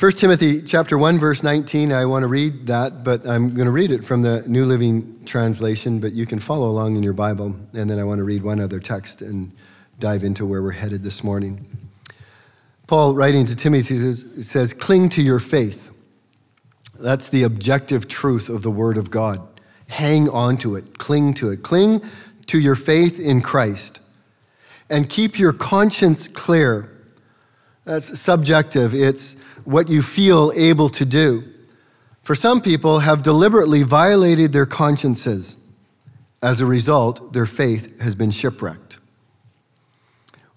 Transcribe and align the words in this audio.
1 0.00 0.12
Timothy 0.12 0.62
chapter 0.62 0.96
1 0.96 1.18
verse 1.18 1.42
19 1.42 1.92
I 1.92 2.06
want 2.06 2.22
to 2.22 2.26
read 2.26 2.68
that 2.68 3.04
but 3.04 3.26
I'm 3.26 3.52
going 3.52 3.66
to 3.66 3.70
read 3.70 3.92
it 3.92 4.02
from 4.02 4.22
the 4.22 4.42
New 4.46 4.64
Living 4.64 5.22
Translation 5.26 6.00
but 6.00 6.14
you 6.14 6.24
can 6.24 6.38
follow 6.38 6.70
along 6.70 6.96
in 6.96 7.02
your 7.02 7.12
Bible 7.12 7.54
and 7.74 7.90
then 7.90 7.98
I 7.98 8.04
want 8.04 8.16
to 8.16 8.24
read 8.24 8.42
one 8.42 8.60
other 8.60 8.80
text 8.80 9.20
and 9.20 9.52
dive 9.98 10.24
into 10.24 10.46
where 10.46 10.62
we're 10.62 10.70
headed 10.70 11.02
this 11.02 11.22
morning. 11.22 11.66
Paul 12.86 13.14
writing 13.14 13.44
to 13.44 13.54
Timothy 13.54 13.98
says, 13.98 14.48
says 14.48 14.72
cling 14.72 15.10
to 15.10 15.22
your 15.22 15.38
faith. 15.38 15.90
That's 16.98 17.28
the 17.28 17.42
objective 17.42 18.08
truth 18.08 18.48
of 18.48 18.62
the 18.62 18.70
word 18.70 18.96
of 18.96 19.10
God. 19.10 19.46
Hang 19.90 20.30
on 20.30 20.56
to 20.58 20.76
it, 20.76 20.96
cling 20.96 21.34
to 21.34 21.50
it. 21.50 21.62
Cling 21.62 22.00
to 22.46 22.58
your 22.58 22.74
faith 22.74 23.20
in 23.20 23.42
Christ 23.42 24.00
and 24.88 25.10
keep 25.10 25.38
your 25.38 25.52
conscience 25.52 26.26
clear. 26.26 26.88
That's 27.84 28.18
subjective. 28.18 28.94
It's 28.94 29.36
what 29.70 29.88
you 29.88 30.02
feel 30.02 30.52
able 30.56 30.88
to 30.88 31.04
do. 31.04 31.44
For 32.22 32.34
some 32.34 32.60
people 32.60 32.98
have 32.98 33.22
deliberately 33.22 33.82
violated 33.84 34.52
their 34.52 34.66
consciences. 34.66 35.56
As 36.42 36.60
a 36.60 36.66
result, 36.66 37.32
their 37.32 37.46
faith 37.46 38.00
has 38.00 38.16
been 38.16 38.32
shipwrecked. 38.32 38.98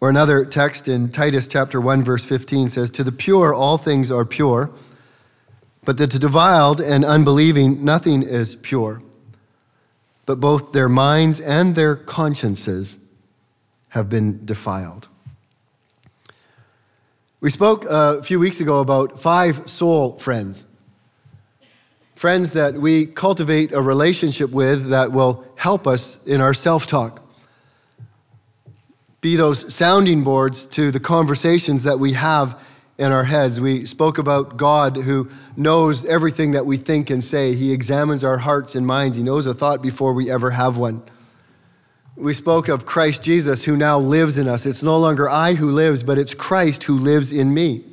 Or 0.01 0.09
another 0.09 0.43
text 0.45 0.87
in 0.87 1.11
Titus 1.11 1.47
chapter 1.47 1.79
1 1.79 2.03
verse 2.03 2.25
15 2.25 2.69
says, 2.69 2.89
"To 2.91 3.03
the 3.03 3.11
pure 3.11 3.53
all 3.53 3.77
things 3.77 4.09
are 4.09 4.25
pure, 4.25 4.71
but 5.85 5.97
to 5.97 6.07
the 6.07 6.19
defiled 6.19 6.81
and 6.81 7.05
unbelieving 7.05 7.85
nothing 7.85 8.23
is 8.23 8.55
pure. 8.55 9.01
But 10.25 10.39
both 10.39 10.71
their 10.71 10.89
minds 10.89 11.39
and 11.39 11.75
their 11.75 11.95
consciences 11.95 12.97
have 13.89 14.09
been 14.09 14.43
defiled." 14.43 15.07
We 17.43 17.49
spoke 17.49 17.85
uh, 17.85 18.19
a 18.19 18.23
few 18.23 18.39
weeks 18.39 18.61
ago 18.61 18.79
about 18.79 19.19
five 19.19 19.67
soul 19.69 20.17
friends. 20.17 20.65
Friends 22.15 22.53
that 22.53 22.75
we 22.75 23.05
cultivate 23.05 23.73
a 23.73 23.81
relationship 23.81 24.51
with 24.51 24.91
that 24.91 25.11
will 25.11 25.43
help 25.57 25.85
us 25.85 26.25
in 26.25 26.39
our 26.39 26.53
self 26.53 26.87
talk. 26.87 27.21
Be 29.19 29.35
those 29.35 29.75
sounding 29.75 30.23
boards 30.23 30.65
to 30.67 30.89
the 30.89 31.01
conversations 31.01 31.83
that 31.83 31.99
we 31.99 32.13
have 32.13 32.57
in 32.97 33.11
our 33.11 33.25
heads. 33.25 33.59
We 33.59 33.85
spoke 33.87 34.19
about 34.19 34.55
God 34.55 34.95
who 34.95 35.29
knows 35.57 36.05
everything 36.05 36.51
that 36.51 36.65
we 36.65 36.77
think 36.77 37.09
and 37.09 37.21
say. 37.21 37.55
He 37.55 37.73
examines 37.73 38.23
our 38.23 38.37
hearts 38.37 38.73
and 38.73 38.87
minds. 38.87 39.17
He 39.17 39.23
knows 39.23 39.45
a 39.47 39.53
thought 39.53 39.81
before 39.81 40.13
we 40.13 40.31
ever 40.31 40.51
have 40.51 40.77
one. 40.77 41.03
We 42.15 42.33
spoke 42.33 42.67
of 42.67 42.85
Christ 42.85 43.23
Jesus 43.23 43.63
who 43.63 43.75
now 43.75 43.97
lives 43.97 44.37
in 44.37 44.47
us. 44.47 44.67
It's 44.67 44.83
no 44.83 44.99
longer 44.99 45.27
I 45.27 45.55
who 45.55 45.71
lives, 45.71 46.03
but 46.03 46.19
it's 46.19 46.35
Christ 46.35 46.83
who 46.83 46.99
lives 46.99 47.31
in 47.31 47.51
me. 47.53 47.83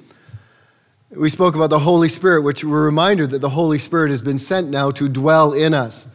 We 1.11 1.31
spoke 1.31 1.55
about 1.55 1.71
the 1.71 1.79
Holy 1.79 2.11
Spirit, 2.11 2.43
which 2.43 2.63
we're 2.63 2.85
reminded 2.85 3.31
that 3.31 3.41
the 3.41 3.49
Holy 3.49 3.79
Spirit 3.79 4.11
has 4.11 4.21
been 4.21 4.39
sent 4.39 4.69
now 4.69 4.91
to 4.93 5.09
dwell 5.09 5.55
in 5.55 5.73
us. 5.73 6.07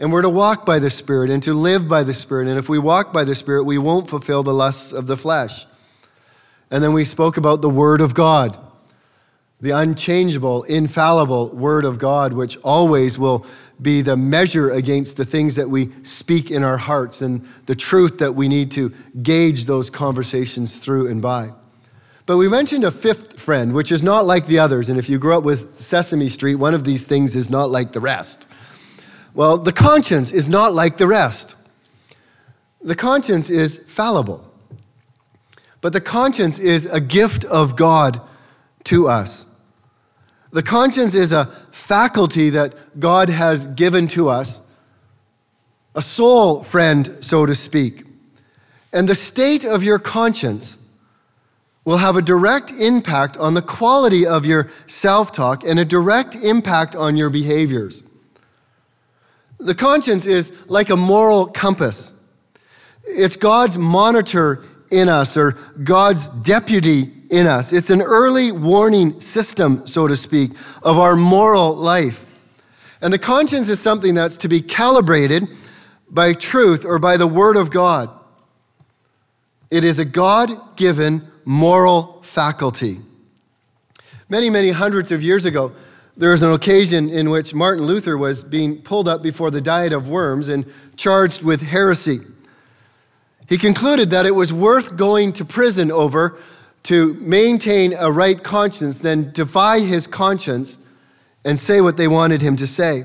And 0.00 0.12
we're 0.12 0.22
to 0.22 0.28
walk 0.28 0.66
by 0.66 0.80
the 0.80 0.90
Spirit 0.90 1.30
and 1.30 1.42
to 1.44 1.54
live 1.54 1.88
by 1.88 2.02
the 2.02 2.12
Spirit. 2.12 2.48
And 2.48 2.58
if 2.58 2.68
we 2.68 2.78
walk 2.78 3.12
by 3.12 3.24
the 3.24 3.34
Spirit, 3.34 3.62
we 3.62 3.78
won't 3.78 4.10
fulfill 4.10 4.42
the 4.42 4.52
lusts 4.52 4.92
of 4.92 5.06
the 5.06 5.16
flesh. 5.16 5.66
And 6.70 6.82
then 6.82 6.92
we 6.92 7.04
spoke 7.04 7.36
about 7.36 7.62
the 7.62 7.70
Word 7.70 8.00
of 8.00 8.12
God, 8.12 8.58
the 9.60 9.70
unchangeable, 9.70 10.64
infallible 10.64 11.50
Word 11.50 11.84
of 11.84 11.98
God, 11.98 12.32
which 12.32 12.58
always 12.58 13.18
will 13.18 13.46
be 13.80 14.00
the 14.00 14.16
measure 14.16 14.70
against 14.70 15.16
the 15.16 15.24
things 15.24 15.54
that 15.56 15.68
we 15.68 15.92
speak 16.02 16.50
in 16.50 16.62
our 16.62 16.78
hearts 16.78 17.20
and 17.20 17.46
the 17.66 17.74
truth 17.74 18.18
that 18.18 18.34
we 18.34 18.48
need 18.48 18.70
to 18.72 18.94
gauge 19.22 19.66
those 19.66 19.90
conversations 19.90 20.78
through 20.78 21.08
and 21.08 21.20
by. 21.20 21.52
But 22.24 22.38
we 22.38 22.48
mentioned 22.48 22.84
a 22.84 22.90
fifth 22.90 23.40
friend, 23.40 23.72
which 23.72 23.92
is 23.92 24.02
not 24.02 24.26
like 24.26 24.46
the 24.46 24.58
others. 24.58 24.88
And 24.88 24.98
if 24.98 25.08
you 25.08 25.18
grew 25.18 25.36
up 25.36 25.44
with 25.44 25.78
Sesame 25.78 26.28
Street, 26.28 26.56
one 26.56 26.74
of 26.74 26.84
these 26.84 27.06
things 27.06 27.36
is 27.36 27.48
not 27.48 27.70
like 27.70 27.92
the 27.92 28.00
rest. 28.00 28.48
Well, 29.32 29.58
the 29.58 29.72
conscience 29.72 30.32
is 30.32 30.48
not 30.48 30.74
like 30.74 30.96
the 30.96 31.06
rest. 31.06 31.54
The 32.80 32.96
conscience 32.96 33.48
is 33.48 33.78
fallible. 33.86 34.50
But 35.80 35.92
the 35.92 36.00
conscience 36.00 36.58
is 36.58 36.86
a 36.86 37.00
gift 37.00 37.44
of 37.44 37.76
God 37.76 38.20
to 38.84 39.08
us. 39.08 39.46
The 40.52 40.62
conscience 40.62 41.14
is 41.14 41.32
a 41.32 41.46
faculty 41.72 42.50
that 42.50 42.98
God 42.98 43.28
has 43.28 43.66
given 43.66 44.08
to 44.08 44.28
us, 44.28 44.60
a 45.94 46.02
soul 46.02 46.62
friend, 46.62 47.18
so 47.20 47.46
to 47.46 47.54
speak. 47.54 48.04
And 48.92 49.08
the 49.08 49.14
state 49.14 49.64
of 49.64 49.82
your 49.82 49.98
conscience 49.98 50.78
will 51.84 51.98
have 51.98 52.16
a 52.16 52.22
direct 52.22 52.70
impact 52.72 53.36
on 53.36 53.54
the 53.54 53.62
quality 53.62 54.26
of 54.26 54.44
your 54.44 54.70
self 54.86 55.32
talk 55.32 55.64
and 55.64 55.78
a 55.78 55.84
direct 55.84 56.34
impact 56.34 56.94
on 56.94 57.16
your 57.16 57.30
behaviors. 57.30 58.02
The 59.58 59.74
conscience 59.74 60.26
is 60.26 60.52
like 60.66 60.90
a 60.90 60.96
moral 60.96 61.46
compass. 61.46 62.12
It's 63.04 63.36
God's 63.36 63.78
monitor 63.78 64.64
in 64.90 65.08
us 65.08 65.36
or 65.36 65.52
God's 65.82 66.28
deputy 66.28 67.12
in 67.30 67.46
us. 67.46 67.72
It's 67.72 67.90
an 67.90 68.02
early 68.02 68.52
warning 68.52 69.20
system, 69.20 69.86
so 69.86 70.06
to 70.06 70.16
speak, 70.16 70.52
of 70.82 70.98
our 70.98 71.16
moral 71.16 71.74
life. 71.74 72.24
And 73.00 73.12
the 73.12 73.18
conscience 73.18 73.68
is 73.68 73.80
something 73.80 74.14
that's 74.14 74.36
to 74.38 74.48
be 74.48 74.60
calibrated 74.60 75.48
by 76.08 76.32
truth 76.32 76.84
or 76.84 76.98
by 76.98 77.16
the 77.16 77.26
Word 77.26 77.56
of 77.56 77.70
God. 77.70 78.10
It 79.70 79.84
is 79.84 79.98
a 79.98 80.04
God 80.04 80.76
given 80.76 81.26
moral 81.44 82.22
faculty. 82.22 83.00
Many, 84.28 84.50
many 84.50 84.70
hundreds 84.70 85.12
of 85.12 85.22
years 85.22 85.44
ago, 85.44 85.72
there 86.16 86.30
was 86.30 86.42
an 86.42 86.52
occasion 86.52 87.10
in 87.10 87.30
which 87.30 87.52
Martin 87.52 87.84
Luther 87.84 88.16
was 88.16 88.42
being 88.42 88.80
pulled 88.80 89.06
up 89.06 89.22
before 89.22 89.50
the 89.50 89.60
Diet 89.60 89.92
of 89.92 90.08
Worms 90.08 90.48
and 90.48 90.64
charged 90.96 91.42
with 91.42 91.60
heresy. 91.60 92.20
He 93.48 93.58
concluded 93.58 94.10
that 94.10 94.26
it 94.26 94.34
was 94.34 94.52
worth 94.52 94.96
going 94.96 95.32
to 95.34 95.44
prison 95.44 95.92
over 95.92 96.38
to 96.86 97.14
maintain 97.14 97.92
a 97.98 98.12
right 98.12 98.44
conscience 98.44 99.00
than 99.00 99.32
defy 99.32 99.80
his 99.80 100.06
conscience 100.06 100.78
and 101.44 101.58
say 101.58 101.80
what 101.80 101.96
they 101.96 102.06
wanted 102.06 102.40
him 102.40 102.54
to 102.54 102.66
say. 102.66 103.04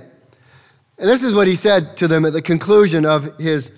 And 0.99 1.09
this 1.09 1.23
is 1.23 1.33
what 1.33 1.47
he 1.47 1.55
said 1.55 1.97
to 1.97 2.07
them 2.07 2.23
at 2.23 2.33
the 2.33 2.43
conclusion 2.43 3.07
of 3.07 3.39
his 3.39 3.71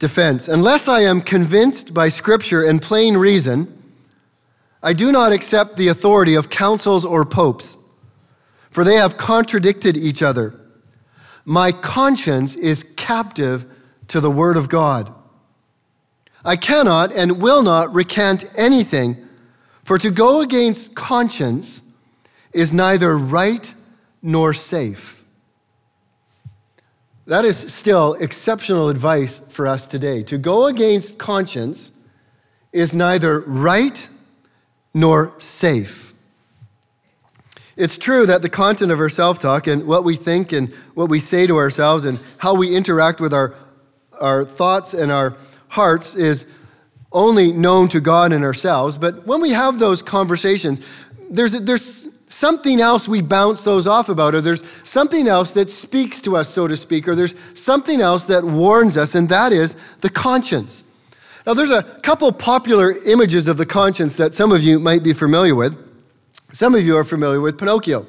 defense 0.00 0.48
Unless 0.48 0.88
I 0.88 1.02
am 1.02 1.20
convinced 1.20 1.94
by 1.94 2.08
scripture 2.08 2.64
and 2.66 2.82
plain 2.82 3.16
reason, 3.16 3.94
I 4.82 4.94
do 4.94 5.12
not 5.12 5.30
accept 5.30 5.76
the 5.76 5.86
authority 5.86 6.34
of 6.34 6.50
councils 6.50 7.04
or 7.04 7.24
popes, 7.24 7.78
for 8.70 8.82
they 8.82 8.96
have 8.96 9.16
contradicted 9.16 9.96
each 9.96 10.22
other. 10.22 10.58
My 11.44 11.70
conscience 11.70 12.56
is 12.56 12.82
captive 12.96 13.64
to 14.08 14.20
the 14.20 14.30
word 14.30 14.56
of 14.56 14.68
God. 14.68 15.14
I 16.44 16.56
cannot 16.56 17.12
and 17.12 17.40
will 17.40 17.62
not 17.62 17.94
recant 17.94 18.44
anything, 18.56 19.28
for 19.84 19.98
to 19.98 20.10
go 20.10 20.40
against 20.40 20.94
conscience 20.94 21.82
is 22.52 22.72
neither 22.72 23.16
right 23.16 23.74
nor 24.20 24.54
safe. 24.54 25.24
That 27.26 27.44
is 27.44 27.56
still 27.72 28.14
exceptional 28.14 28.88
advice 28.88 29.40
for 29.48 29.66
us 29.66 29.86
today. 29.86 30.22
To 30.24 30.38
go 30.38 30.66
against 30.66 31.18
conscience 31.18 31.92
is 32.72 32.92
neither 32.92 33.40
right 33.40 34.08
nor 34.92 35.34
safe. 35.38 36.14
It's 37.76 37.96
true 37.96 38.26
that 38.26 38.42
the 38.42 38.50
content 38.50 38.90
of 38.92 39.00
our 39.00 39.08
self 39.08 39.38
talk 39.38 39.66
and 39.66 39.86
what 39.86 40.04
we 40.04 40.16
think 40.16 40.52
and 40.52 40.72
what 40.94 41.08
we 41.08 41.20
say 41.20 41.46
to 41.46 41.56
ourselves 41.56 42.04
and 42.04 42.18
how 42.38 42.54
we 42.54 42.74
interact 42.74 43.20
with 43.20 43.32
our, 43.32 43.54
our 44.20 44.44
thoughts 44.44 44.92
and 44.92 45.10
our 45.10 45.36
hearts 45.72 46.14
is 46.14 46.44
only 47.12 47.50
known 47.50 47.88
to 47.88 47.98
God 47.98 48.30
and 48.32 48.44
ourselves. 48.44 48.98
But 48.98 49.26
when 49.26 49.40
we 49.40 49.50
have 49.50 49.78
those 49.78 50.02
conversations, 50.02 50.82
there's, 51.30 51.52
there's 51.52 52.08
something 52.28 52.78
else 52.78 53.08
we 53.08 53.22
bounce 53.22 53.64
those 53.64 53.86
off 53.86 54.10
about, 54.10 54.34
or 54.34 54.42
there's 54.42 54.62
something 54.84 55.26
else 55.26 55.52
that 55.54 55.70
speaks 55.70 56.20
to 56.20 56.36
us, 56.36 56.50
so 56.50 56.68
to 56.68 56.76
speak, 56.76 57.08
or 57.08 57.14
there's 57.14 57.34
something 57.54 58.02
else 58.02 58.24
that 58.26 58.44
warns 58.44 58.98
us, 58.98 59.14
and 59.14 59.30
that 59.30 59.50
is 59.50 59.76
the 60.02 60.10
conscience. 60.10 60.84
Now, 61.46 61.54
there's 61.54 61.70
a 61.70 61.82
couple 62.02 62.30
popular 62.32 62.92
images 63.06 63.48
of 63.48 63.56
the 63.56 63.66
conscience 63.66 64.16
that 64.16 64.34
some 64.34 64.52
of 64.52 64.62
you 64.62 64.78
might 64.78 65.02
be 65.02 65.14
familiar 65.14 65.54
with. 65.54 65.74
Some 66.52 66.74
of 66.74 66.86
you 66.86 66.98
are 66.98 67.04
familiar 67.04 67.40
with 67.40 67.58
Pinocchio. 67.58 68.06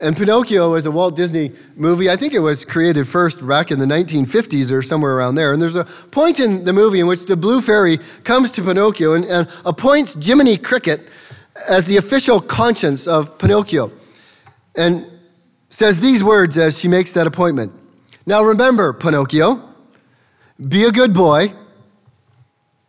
And 0.00 0.16
Pinocchio 0.16 0.74
is 0.74 0.86
a 0.86 0.90
Walt 0.90 1.16
Disney 1.16 1.52
movie. 1.74 2.08
I 2.08 2.16
think 2.16 2.32
it 2.32 2.38
was 2.38 2.64
created 2.64 3.08
first 3.08 3.46
back 3.46 3.72
in 3.72 3.80
the 3.80 3.86
1950s 3.86 4.70
or 4.70 4.80
somewhere 4.80 5.16
around 5.16 5.34
there. 5.34 5.52
And 5.52 5.60
there's 5.60 5.76
a 5.76 5.84
point 5.84 6.38
in 6.38 6.62
the 6.64 6.72
movie 6.72 7.00
in 7.00 7.08
which 7.08 7.24
the 7.24 7.36
Blue 7.36 7.60
Fairy 7.60 7.98
comes 8.22 8.50
to 8.52 8.62
Pinocchio 8.62 9.14
and, 9.14 9.24
and 9.24 9.48
appoints 9.64 10.14
Jiminy 10.14 10.56
Cricket 10.56 11.08
as 11.68 11.86
the 11.86 11.96
official 11.96 12.40
conscience 12.40 13.08
of 13.08 13.38
Pinocchio 13.38 13.90
and 14.76 15.04
says 15.70 15.98
these 15.98 16.22
words 16.22 16.56
as 16.56 16.78
she 16.78 16.86
makes 16.86 17.12
that 17.14 17.26
appointment. 17.26 17.72
Now 18.24 18.44
remember, 18.44 18.92
Pinocchio, 18.92 19.68
be 20.68 20.84
a 20.84 20.92
good 20.92 21.12
boy 21.12 21.52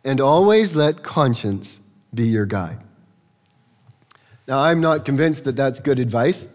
and 0.04 0.20
always 0.20 0.74
let 0.74 1.02
conscience 1.02 1.80
be 2.14 2.28
your 2.28 2.46
guide. 2.46 2.78
Now, 4.48 4.58
I'm 4.58 4.80
not 4.80 5.04
convinced 5.04 5.44
that 5.44 5.56
that's 5.56 5.78
good 5.78 6.00
advice, 6.00 6.48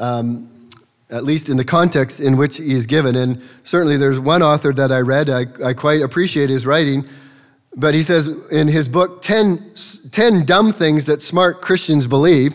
um, 0.00 0.50
at 1.10 1.24
least 1.24 1.48
in 1.48 1.56
the 1.56 1.64
context 1.64 2.18
in 2.18 2.36
which 2.36 2.56
he 2.56 2.72
is 2.72 2.86
given. 2.86 3.14
And 3.14 3.42
certainly, 3.62 3.96
there's 3.96 4.18
one 4.18 4.42
author 4.42 4.72
that 4.72 4.90
I 4.90 5.00
read, 5.00 5.30
I, 5.30 5.46
I 5.64 5.74
quite 5.74 6.02
appreciate 6.02 6.50
his 6.50 6.66
writing, 6.66 7.08
but 7.76 7.94
he 7.94 8.02
says 8.02 8.26
in 8.50 8.66
his 8.66 8.88
book, 8.88 9.22
10, 9.22 9.74
10 10.10 10.44
Dumb 10.44 10.72
Things 10.72 11.04
That 11.04 11.22
Smart 11.22 11.60
Christians 11.62 12.06
Believe, 12.06 12.54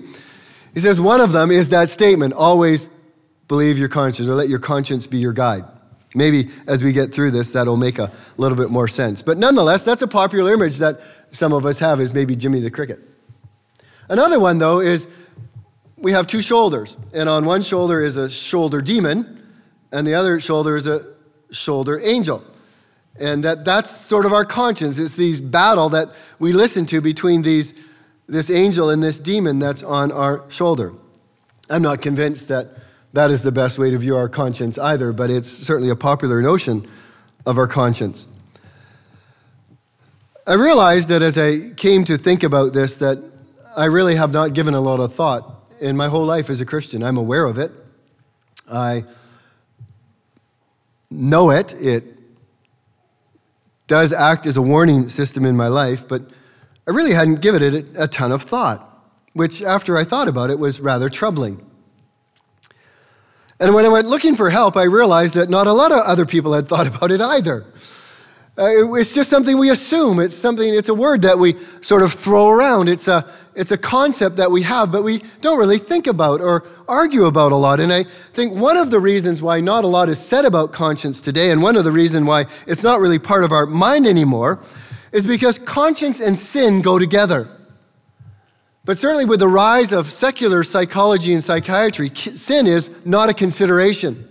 he 0.73 0.79
says 0.81 0.99
one 0.99 1.21
of 1.21 1.31
them 1.31 1.51
is 1.51 1.69
that 1.69 1.89
statement 1.89 2.33
always 2.33 2.89
believe 3.47 3.77
your 3.77 3.87
conscience 3.87 4.27
or 4.27 4.33
let 4.33 4.49
your 4.49 4.59
conscience 4.59 5.07
be 5.07 5.17
your 5.17 5.31
guide. 5.31 5.63
Maybe 6.13 6.49
as 6.67 6.83
we 6.83 6.93
get 6.93 7.13
through 7.13 7.31
this, 7.31 7.51
that'll 7.51 7.77
make 7.77 7.99
a 7.99 8.11
little 8.37 8.57
bit 8.57 8.69
more 8.69 8.87
sense. 8.87 9.21
But 9.21 9.37
nonetheless, 9.37 9.83
that's 9.83 10.01
a 10.01 10.07
popular 10.07 10.53
image 10.53 10.77
that 10.77 11.01
some 11.31 11.53
of 11.53 11.65
us 11.65 11.79
have 11.79 11.99
is 11.99 12.13
maybe 12.13 12.35
Jimmy 12.35 12.61
the 12.61 12.71
Cricket. 12.71 12.99
Another 14.07 14.39
one, 14.39 14.57
though, 14.57 14.79
is 14.79 15.07
we 15.97 16.11
have 16.11 16.27
two 16.27 16.41
shoulders, 16.41 16.97
and 17.13 17.29
on 17.29 17.45
one 17.45 17.63
shoulder 17.63 18.01
is 18.01 18.17
a 18.17 18.29
shoulder 18.29 18.81
demon, 18.81 19.41
and 19.91 20.05
the 20.05 20.13
other 20.13 20.39
shoulder 20.39 20.75
is 20.75 20.87
a 20.87 21.05
shoulder 21.51 21.99
angel. 22.01 22.43
And 23.17 23.43
that, 23.45 23.63
that's 23.63 23.89
sort 23.89 24.25
of 24.25 24.33
our 24.33 24.43
conscience. 24.43 24.99
It's 24.99 25.15
these 25.15 25.39
battle 25.39 25.89
that 25.89 26.09
we 26.37 26.51
listen 26.51 26.85
to 26.87 26.99
between 26.99 27.43
these, 27.43 27.73
this 28.27 28.49
angel 28.49 28.89
and 28.89 29.01
this 29.01 29.19
demon 29.19 29.59
that's 29.59 29.83
on 29.83 30.11
our 30.11 30.43
shoulder. 30.49 30.93
I'm 31.69 31.81
not 31.81 32.01
convinced 32.01 32.49
that 32.49 32.71
that 33.13 33.31
is 33.31 33.41
the 33.41 33.51
best 33.51 33.79
way 33.79 33.89
to 33.89 33.97
view 33.97 34.17
our 34.17 34.27
conscience 34.27 34.77
either, 34.77 35.13
but 35.13 35.29
it's 35.29 35.49
certainly 35.49 35.89
a 35.89 35.95
popular 35.95 36.41
notion 36.41 36.85
of 37.45 37.57
our 37.57 37.67
conscience. 37.67 38.27
I 40.45 40.55
realized 40.55 41.07
that 41.07 41.21
as 41.21 41.37
I 41.37 41.69
came 41.75 42.03
to 42.05 42.17
think 42.17 42.43
about 42.43 42.73
this, 42.73 42.97
that 42.97 43.23
I 43.77 43.85
really 43.85 44.15
have 44.15 44.33
not 44.33 44.53
given 44.53 44.73
a 44.73 44.81
lot 44.81 44.99
of 44.99 45.13
thought 45.13 45.54
in 45.79 45.95
my 45.97 46.07
whole 46.07 46.25
life 46.25 46.49
as 46.49 46.61
a 46.61 46.65
Christian. 46.65 47.03
I'm 47.03 47.17
aware 47.17 47.45
of 47.45 47.57
it. 47.57 47.71
I 48.69 49.05
know 51.09 51.51
it. 51.51 51.73
It 51.73 52.03
does 53.87 54.11
act 54.13 54.45
as 54.45 54.57
a 54.57 54.61
warning 54.61 55.07
system 55.09 55.45
in 55.45 55.55
my 55.55 55.67
life, 55.67 56.07
but 56.07 56.23
I 56.87 56.91
really 56.91 57.13
hadn't 57.13 57.41
given 57.41 57.61
it 57.61 57.85
a 57.97 58.07
ton 58.07 58.31
of 58.31 58.43
thought, 58.43 58.81
which, 59.33 59.61
after 59.61 59.97
I 59.97 60.03
thought 60.03 60.27
about 60.27 60.49
it, 60.49 60.59
was 60.59 60.79
rather 60.79 61.09
troubling. 61.09 61.63
And 63.59 63.73
when 63.73 63.85
I 63.85 63.89
went 63.89 64.07
looking 64.07 64.35
for 64.35 64.49
help, 64.49 64.75
I 64.75 64.83
realized 64.83 65.35
that 65.35 65.49
not 65.49 65.67
a 65.67 65.73
lot 65.73 65.91
of 65.91 65.99
other 65.99 66.25
people 66.25 66.53
had 66.53 66.67
thought 66.67 66.87
about 66.87 67.11
it 67.11 67.21
either. 67.21 67.65
Uh, 68.57 68.95
it's 68.95 69.13
just 69.13 69.29
something 69.29 69.57
we 69.57 69.69
assume. 69.69 70.19
It's 70.19 70.35
something, 70.35 70.73
it's 70.73 70.89
a 70.89 70.93
word 70.93 71.21
that 71.23 71.37
we 71.37 71.55
sort 71.81 72.03
of 72.03 72.13
throw 72.13 72.49
around. 72.49 72.87
It's 72.87 73.07
a, 73.07 73.29
it's 73.55 73.71
a 73.71 73.77
concept 73.77 74.35
that 74.35 74.51
we 74.51 74.63
have, 74.63 74.91
but 74.91 75.03
we 75.03 75.23
don't 75.41 75.57
really 75.57 75.77
think 75.77 76.07
about 76.07 76.41
or 76.41 76.65
argue 76.87 77.25
about 77.25 77.51
a 77.51 77.55
lot. 77.55 77.79
And 77.79 77.91
I 77.91 78.03
think 78.33 78.53
one 78.53 78.75
of 78.75 78.91
the 78.91 78.99
reasons 78.99 79.41
why 79.41 79.61
not 79.61 79.83
a 79.83 79.87
lot 79.87 80.09
is 80.09 80.19
said 80.19 80.45
about 80.45 80.73
conscience 80.73 81.21
today, 81.21 81.51
and 81.51 81.63
one 81.63 81.75
of 81.75 81.85
the 81.85 81.91
reasons 81.91 82.27
why 82.27 82.45
it's 82.67 82.83
not 82.83 82.99
really 82.99 83.19
part 83.19 83.43
of 83.43 83.51
our 83.51 83.65
mind 83.65 84.07
anymore, 84.07 84.59
is 85.11 85.25
because 85.25 85.57
conscience 85.57 86.19
and 86.19 86.37
sin 86.37 86.81
go 86.81 86.99
together. 86.99 87.47
But 88.83 88.97
certainly, 88.97 89.25
with 89.25 89.39
the 89.39 89.47
rise 89.47 89.93
of 89.93 90.11
secular 90.11 90.63
psychology 90.63 91.33
and 91.33 91.43
psychiatry, 91.43 92.11
sin 92.13 92.67
is 92.67 92.91
not 93.03 93.29
a 93.29 93.33
consideration. 93.33 94.27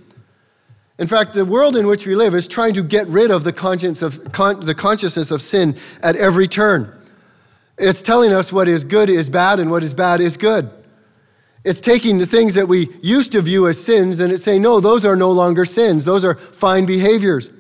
In 0.99 1.09
fact, 1.09 1.32
the 1.32 1.44
world 1.44 1.75
in 1.76 1.88
which 1.88 2.06
we 2.06 2.15
live 2.15 2.35
is 2.35 2.47
trying 2.47 2.75
to 2.75 2.82
get 2.82 3.09
rid 3.09 3.32
of 3.32 3.43
the, 3.43 3.53
conscience 3.53 4.00
of, 4.00 4.31
con- 4.31 4.65
the 4.65 4.75
consciousness 4.75 5.32
of 5.32 5.43
sin 5.43 5.76
at 6.03 6.15
every 6.15 6.47
turn. 6.47 6.93
It's 7.79 8.03
telling 8.03 8.32
us 8.32 8.53
what 8.53 8.69
is 8.69 8.85
good 8.85 9.11
is 9.11 9.29
bad 9.29 9.59
and 9.61 9.71
what 9.71 9.82
is 9.82 9.94
bad 9.94 10.21
is 10.21 10.37
good. 10.37 10.71
It's 11.65 11.81
taking 11.81 12.19
the 12.19 12.26
things 12.26 12.55
that 12.55 12.69
we 12.69 12.88
used 13.03 13.32
to 13.32 13.41
view 13.41 13.67
as 13.69 13.82
sins 13.82 14.21
and 14.21 14.32
it's 14.32 14.44
saying, 14.44 14.62
no, 14.62 14.81
those 14.81 15.05
are 15.05 15.17
no 15.17 15.31
longer 15.31 15.65
sins. 15.65 16.05
Those 16.05 16.25
are 16.25 16.35
fine 16.35 16.85
behaviors. 16.85 17.50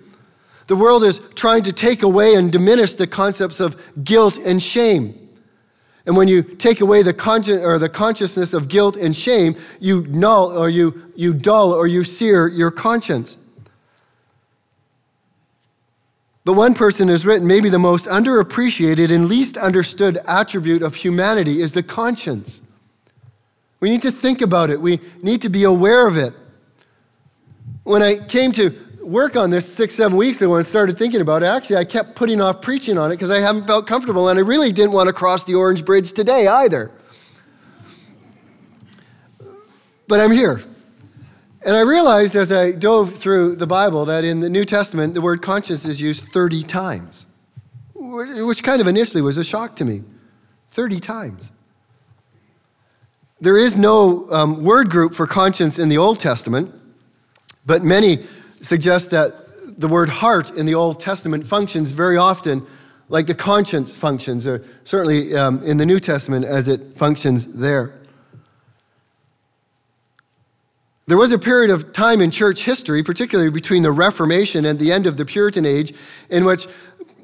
The 0.66 0.76
world 0.76 1.04
is 1.04 1.20
trying 1.34 1.62
to 1.64 1.72
take 1.72 2.02
away 2.02 2.34
and 2.34 2.52
diminish 2.52 2.94
the 2.94 3.06
concepts 3.06 3.60
of 3.60 3.80
guilt 4.04 4.38
and 4.38 4.62
shame. 4.62 5.20
And 6.06 6.16
when 6.16 6.28
you 6.28 6.42
take 6.42 6.80
away 6.80 7.02
the, 7.02 7.14
consci- 7.14 7.62
or 7.62 7.78
the 7.78 7.88
consciousness 7.88 8.52
of 8.52 8.68
guilt 8.68 8.96
and 8.96 9.16
shame, 9.16 9.56
you 9.80 10.06
null 10.08 10.56
or 10.56 10.68
you, 10.68 11.10
you 11.16 11.32
dull 11.32 11.72
or 11.72 11.86
you 11.86 12.04
sear 12.04 12.46
your 12.46 12.70
conscience. 12.70 13.38
But 16.44 16.52
one 16.54 16.74
person 16.74 17.08
has 17.08 17.24
written 17.24 17.46
maybe 17.46 17.70
the 17.70 17.78
most 17.78 18.04
underappreciated 18.04 19.10
and 19.10 19.28
least 19.28 19.56
understood 19.56 20.18
attribute 20.28 20.82
of 20.82 20.94
humanity 20.94 21.62
is 21.62 21.72
the 21.72 21.82
conscience. 21.82 22.60
We 23.80 23.90
need 23.90 24.02
to 24.02 24.10
think 24.10 24.42
about 24.42 24.70
it, 24.70 24.80
we 24.80 25.00
need 25.22 25.42
to 25.42 25.48
be 25.48 25.64
aware 25.64 26.06
of 26.06 26.18
it. 26.18 26.34
When 27.82 28.02
I 28.02 28.16
came 28.16 28.52
to 28.52 28.78
work 29.00 29.36
on 29.36 29.50
this 29.50 29.70
six, 29.70 29.94
seven 29.94 30.16
weeks 30.16 30.40
ago 30.40 30.54
and 30.54 30.66
started 30.66 30.96
thinking 30.98 31.20
about 31.20 31.42
it, 31.42 31.46
actually, 31.46 31.76
I 31.76 31.84
kept 31.84 32.14
putting 32.14 32.40
off 32.40 32.60
preaching 32.62 32.96
on 32.96 33.10
it 33.10 33.16
because 33.16 33.30
I 33.30 33.40
haven't 33.40 33.66
felt 33.66 33.86
comfortable, 33.86 34.28
and 34.28 34.38
I 34.38 34.42
really 34.42 34.72
didn't 34.72 34.92
want 34.92 35.08
to 35.08 35.12
cross 35.12 35.44
the 35.44 35.54
Orange 35.54 35.84
Bridge 35.84 36.12
today 36.12 36.46
either. 36.46 36.90
But 40.08 40.20
I'm 40.20 40.32
here. 40.32 40.62
And 41.64 41.74
I 41.74 41.80
realized 41.80 42.36
as 42.36 42.52
I 42.52 42.72
dove 42.72 43.14
through 43.14 43.56
the 43.56 43.66
Bible 43.66 44.04
that 44.04 44.22
in 44.22 44.40
the 44.40 44.50
New 44.50 44.66
Testament, 44.66 45.14
the 45.14 45.22
word 45.22 45.40
conscience 45.40 45.86
is 45.86 46.00
used 46.00 46.24
30 46.24 46.62
times, 46.62 47.26
which 47.94 48.62
kind 48.62 48.82
of 48.82 48.86
initially 48.86 49.22
was 49.22 49.38
a 49.38 49.44
shock 49.44 49.76
to 49.76 49.84
me. 49.84 50.02
30 50.68 51.00
times. 51.00 51.52
There 53.40 53.56
is 53.56 53.76
no 53.76 54.30
um, 54.30 54.62
word 54.62 54.90
group 54.90 55.14
for 55.14 55.26
conscience 55.26 55.78
in 55.78 55.88
the 55.88 55.98
Old 55.98 56.20
Testament, 56.20 56.74
but 57.64 57.82
many 57.82 58.26
suggest 58.60 59.10
that 59.12 59.80
the 59.80 59.88
word 59.88 60.08
heart 60.08 60.50
in 60.50 60.66
the 60.66 60.74
Old 60.74 61.00
Testament 61.00 61.46
functions 61.46 61.92
very 61.92 62.16
often 62.16 62.66
like 63.08 63.26
the 63.26 63.34
conscience 63.34 63.94
functions, 63.94 64.46
or 64.46 64.64
certainly 64.84 65.34
um, 65.34 65.62
in 65.62 65.76
the 65.76 65.86
New 65.86 66.00
Testament 66.00 66.44
as 66.44 66.68
it 66.68 66.96
functions 66.96 67.46
there. 67.46 67.94
There 71.06 71.18
was 71.18 71.32
a 71.32 71.38
period 71.38 71.70
of 71.70 71.92
time 71.92 72.22
in 72.22 72.30
church 72.30 72.64
history, 72.64 73.02
particularly 73.02 73.50
between 73.50 73.82
the 73.82 73.92
Reformation 73.92 74.64
and 74.64 74.78
the 74.78 74.90
end 74.90 75.06
of 75.06 75.18
the 75.18 75.24
Puritan 75.24 75.66
age, 75.66 75.92
in 76.30 76.44
which 76.44 76.66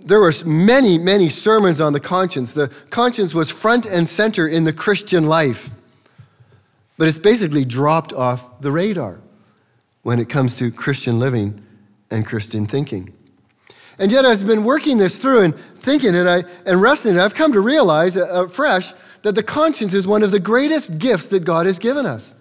there 0.04 0.20
were 0.20 0.32
many, 0.44 0.98
many 0.98 1.28
sermons 1.28 1.80
on 1.80 1.92
the 1.92 2.00
conscience. 2.00 2.52
The 2.52 2.70
conscience 2.90 3.34
was 3.34 3.48
front 3.50 3.86
and 3.86 4.08
center 4.08 4.46
in 4.46 4.64
the 4.64 4.72
Christian 4.72 5.24
life, 5.24 5.70
but 6.98 7.08
it's 7.08 7.18
basically 7.18 7.64
dropped 7.64 8.12
off 8.12 8.60
the 8.60 8.70
radar 8.70 9.20
when 10.02 10.18
it 10.18 10.28
comes 10.28 10.56
to 10.56 10.70
Christian 10.70 11.18
living 11.18 11.62
and 12.10 12.26
Christian 12.26 12.66
thinking. 12.66 13.14
And 13.98 14.10
yet, 14.10 14.24
I've 14.24 14.46
been 14.46 14.64
working 14.64 14.98
this 14.98 15.18
through 15.18 15.42
and 15.42 15.58
thinking 15.80 16.14
it 16.14 16.26
I, 16.26 16.44
and 16.64 16.80
wrestling 16.80 17.18
I've 17.18 17.34
come 17.34 17.52
to 17.52 17.60
realize 17.60 18.16
uh, 18.16 18.46
fresh 18.46 18.92
that 19.22 19.34
the 19.34 19.42
conscience 19.42 19.92
is 19.92 20.06
one 20.06 20.22
of 20.22 20.30
the 20.30 20.40
greatest 20.40 20.98
gifts 20.98 21.28
that 21.28 21.44
God 21.44 21.66
has 21.66 21.78
given 21.78 22.06
us. 22.06 22.34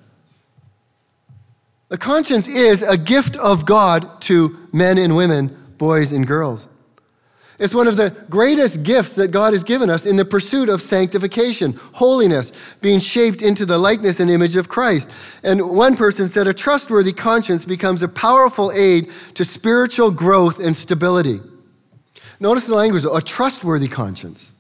The 1.90 1.98
conscience 1.98 2.48
is 2.48 2.84
a 2.84 2.98
gift 2.98 3.36
of 3.36 3.66
God 3.66 4.22
to 4.22 4.58
men 4.72 4.98
and 4.98 5.16
women, 5.16 5.74
boys 5.78 6.12
and 6.12 6.26
girls. 6.26 6.68
It's 7.58 7.76
one 7.76 7.88
of 7.88 7.98
the 7.98 8.12
greatest 8.30 8.84
gifts 8.84 9.16
that 9.16 9.30
God 9.30 9.52
has 9.52 9.66
given 9.66 9.90
us 9.90 10.06
in 10.06 10.16
the 10.16 10.24
pursuit 10.24 10.70
of 10.70 10.82
sanctification, 10.82 11.74
holiness, 11.94 12.54
being 12.80 13.00
shaped 13.00 13.42
into 13.42 13.66
the 13.66 13.78
likeness 13.78 14.22
and 14.22 14.30
image 14.30 14.56
of 14.56 14.70
Christ. 14.70 15.10
And 15.44 15.70
one 15.70 15.98
person 15.98 16.30
said, 16.30 16.48
a 16.48 16.54
trustworthy 16.54 17.12
conscience 17.12 17.66
becomes 17.66 18.02
a 18.02 18.08
powerful 18.08 18.72
aid 18.72 19.12
to 19.34 19.44
spiritual 19.44 20.10
growth 20.10 20.60
and 20.60 20.78
stability. 20.78 21.42
Notice 22.40 22.68
the 22.68 22.76
language 22.76 23.04
a 23.04 23.22
trustworthy 23.22 23.90
conscience. 23.90 24.54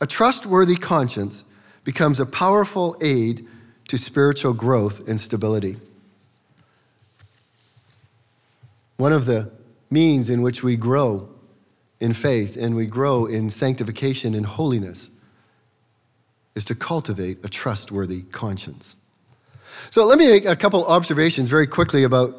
A 0.00 0.06
trustworthy 0.06 0.76
conscience 0.76 1.44
becomes 1.84 2.18
a 2.18 2.26
powerful 2.26 2.96
aid 3.00 3.46
to 3.88 3.98
spiritual 3.98 4.52
growth 4.52 5.06
and 5.08 5.20
stability. 5.20 5.76
One 8.96 9.12
of 9.12 9.26
the 9.26 9.50
means 9.90 10.30
in 10.30 10.42
which 10.42 10.62
we 10.62 10.76
grow 10.76 11.28
in 12.00 12.12
faith 12.12 12.56
and 12.56 12.74
we 12.74 12.86
grow 12.86 13.26
in 13.26 13.50
sanctification 13.50 14.34
and 14.34 14.46
holiness 14.46 15.10
is 16.54 16.64
to 16.66 16.74
cultivate 16.74 17.44
a 17.44 17.48
trustworthy 17.48 18.22
conscience. 18.22 18.96
So 19.90 20.06
let 20.06 20.18
me 20.18 20.28
make 20.28 20.44
a 20.44 20.56
couple 20.56 20.84
observations 20.86 21.48
very 21.48 21.66
quickly 21.66 22.04
about 22.04 22.34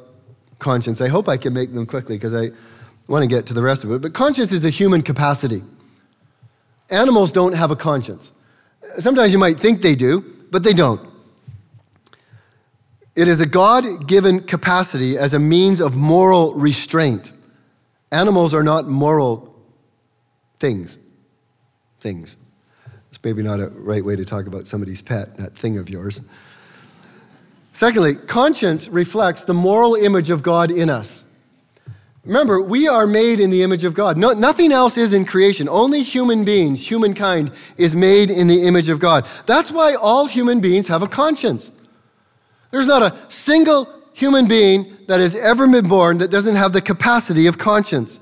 conscience. 0.60 1.02
I 1.02 1.10
hope 1.10 1.28
I 1.28 1.38
can 1.38 1.54
make 1.54 1.74
them 1.74 1.86
quickly 1.86 2.16
because 2.16 2.34
I 2.34 2.52
want 3.08 3.24
to 3.24 3.28
get 3.28 3.46
to 3.48 3.54
the 3.54 3.62
rest 3.62 3.84
of 3.84 3.92
it. 3.92 4.02
But 4.02 4.14
conscience 4.14 4.52
is 4.52 4.66
a 4.66 4.70
human 4.70 5.02
capacity. 5.02 5.64
Animals 6.90 7.32
don't 7.32 7.54
have 7.54 7.72
a 7.72 7.76
conscience. 7.76 8.32
Sometimes 9.00 9.34
you 9.34 9.40
might 9.40 9.58
think 9.58 9.82
they 9.82 9.96
do, 9.96 10.24
but 10.52 10.64
they 10.64 10.74
don't. 10.74 11.15
It 13.16 13.30
is 13.30 13.40
a 13.40 13.46
God 13.46 14.08
given 14.08 14.42
capacity 14.42 15.18
as 15.18 15.34
a 15.34 15.40
means 15.40 15.80
of 15.80 15.96
moral 15.96 16.54
restraint. 16.54 17.32
Animals 18.12 18.54
are 18.54 18.64
not 18.64 18.88
moral 18.88 19.56
things. 20.60 21.00
Things. 22.00 22.36
It's 23.10 23.24
maybe 23.24 23.42
not 23.42 23.62
a 23.62 23.70
right 23.70 24.04
way 24.04 24.18
to 24.18 24.26
talk 24.26 24.48
about 24.48 24.68
somebody's 24.68 25.02
pet, 25.02 25.38
that 25.38 25.56
thing 25.56 25.78
of 25.78 25.90
yours. 25.90 26.22
Secondly, 27.72 28.16
conscience 28.16 28.90
reflects 28.90 29.46
the 29.46 29.54
moral 29.54 29.96
image 29.96 30.30
of 30.30 30.44
God 30.44 30.70
in 30.70 30.90
us. 30.90 31.26
Remember, 32.26 32.60
we 32.60 32.88
are 32.88 33.06
made 33.06 33.40
in 33.40 33.50
the 33.50 33.62
image 33.62 33.84
of 33.84 33.94
God. 33.94 34.18
No, 34.18 34.32
nothing 34.32 34.72
else 34.72 34.98
is 34.98 35.14
in 35.14 35.26
creation. 35.26 35.70
Only 35.70 36.02
human 36.02 36.44
beings, 36.44 36.90
humankind, 36.90 37.52
is 37.78 37.96
made 37.96 38.32
in 38.32 38.48
the 38.48 38.64
image 38.64 38.90
of 38.90 39.00
God. 39.00 39.28
That's 39.46 39.72
why 39.72 39.94
all 39.94 40.26
human 40.26 40.60
beings 40.60 40.88
have 40.88 41.04
a 41.04 41.08
conscience. 41.08 41.72
There's 42.72 42.88
not 42.88 43.02
a 43.02 43.16
single 43.30 43.88
human 44.14 44.48
being 44.48 44.98
that 45.08 45.20
has 45.20 45.36
ever 45.36 45.68
been 45.68 45.88
born 45.88 46.20
that 46.20 46.32
doesn't 46.32 46.56
have 46.56 46.74
the 46.74 46.82
capacity 46.82 47.48
of 47.48 47.58
conscience. 47.58 48.20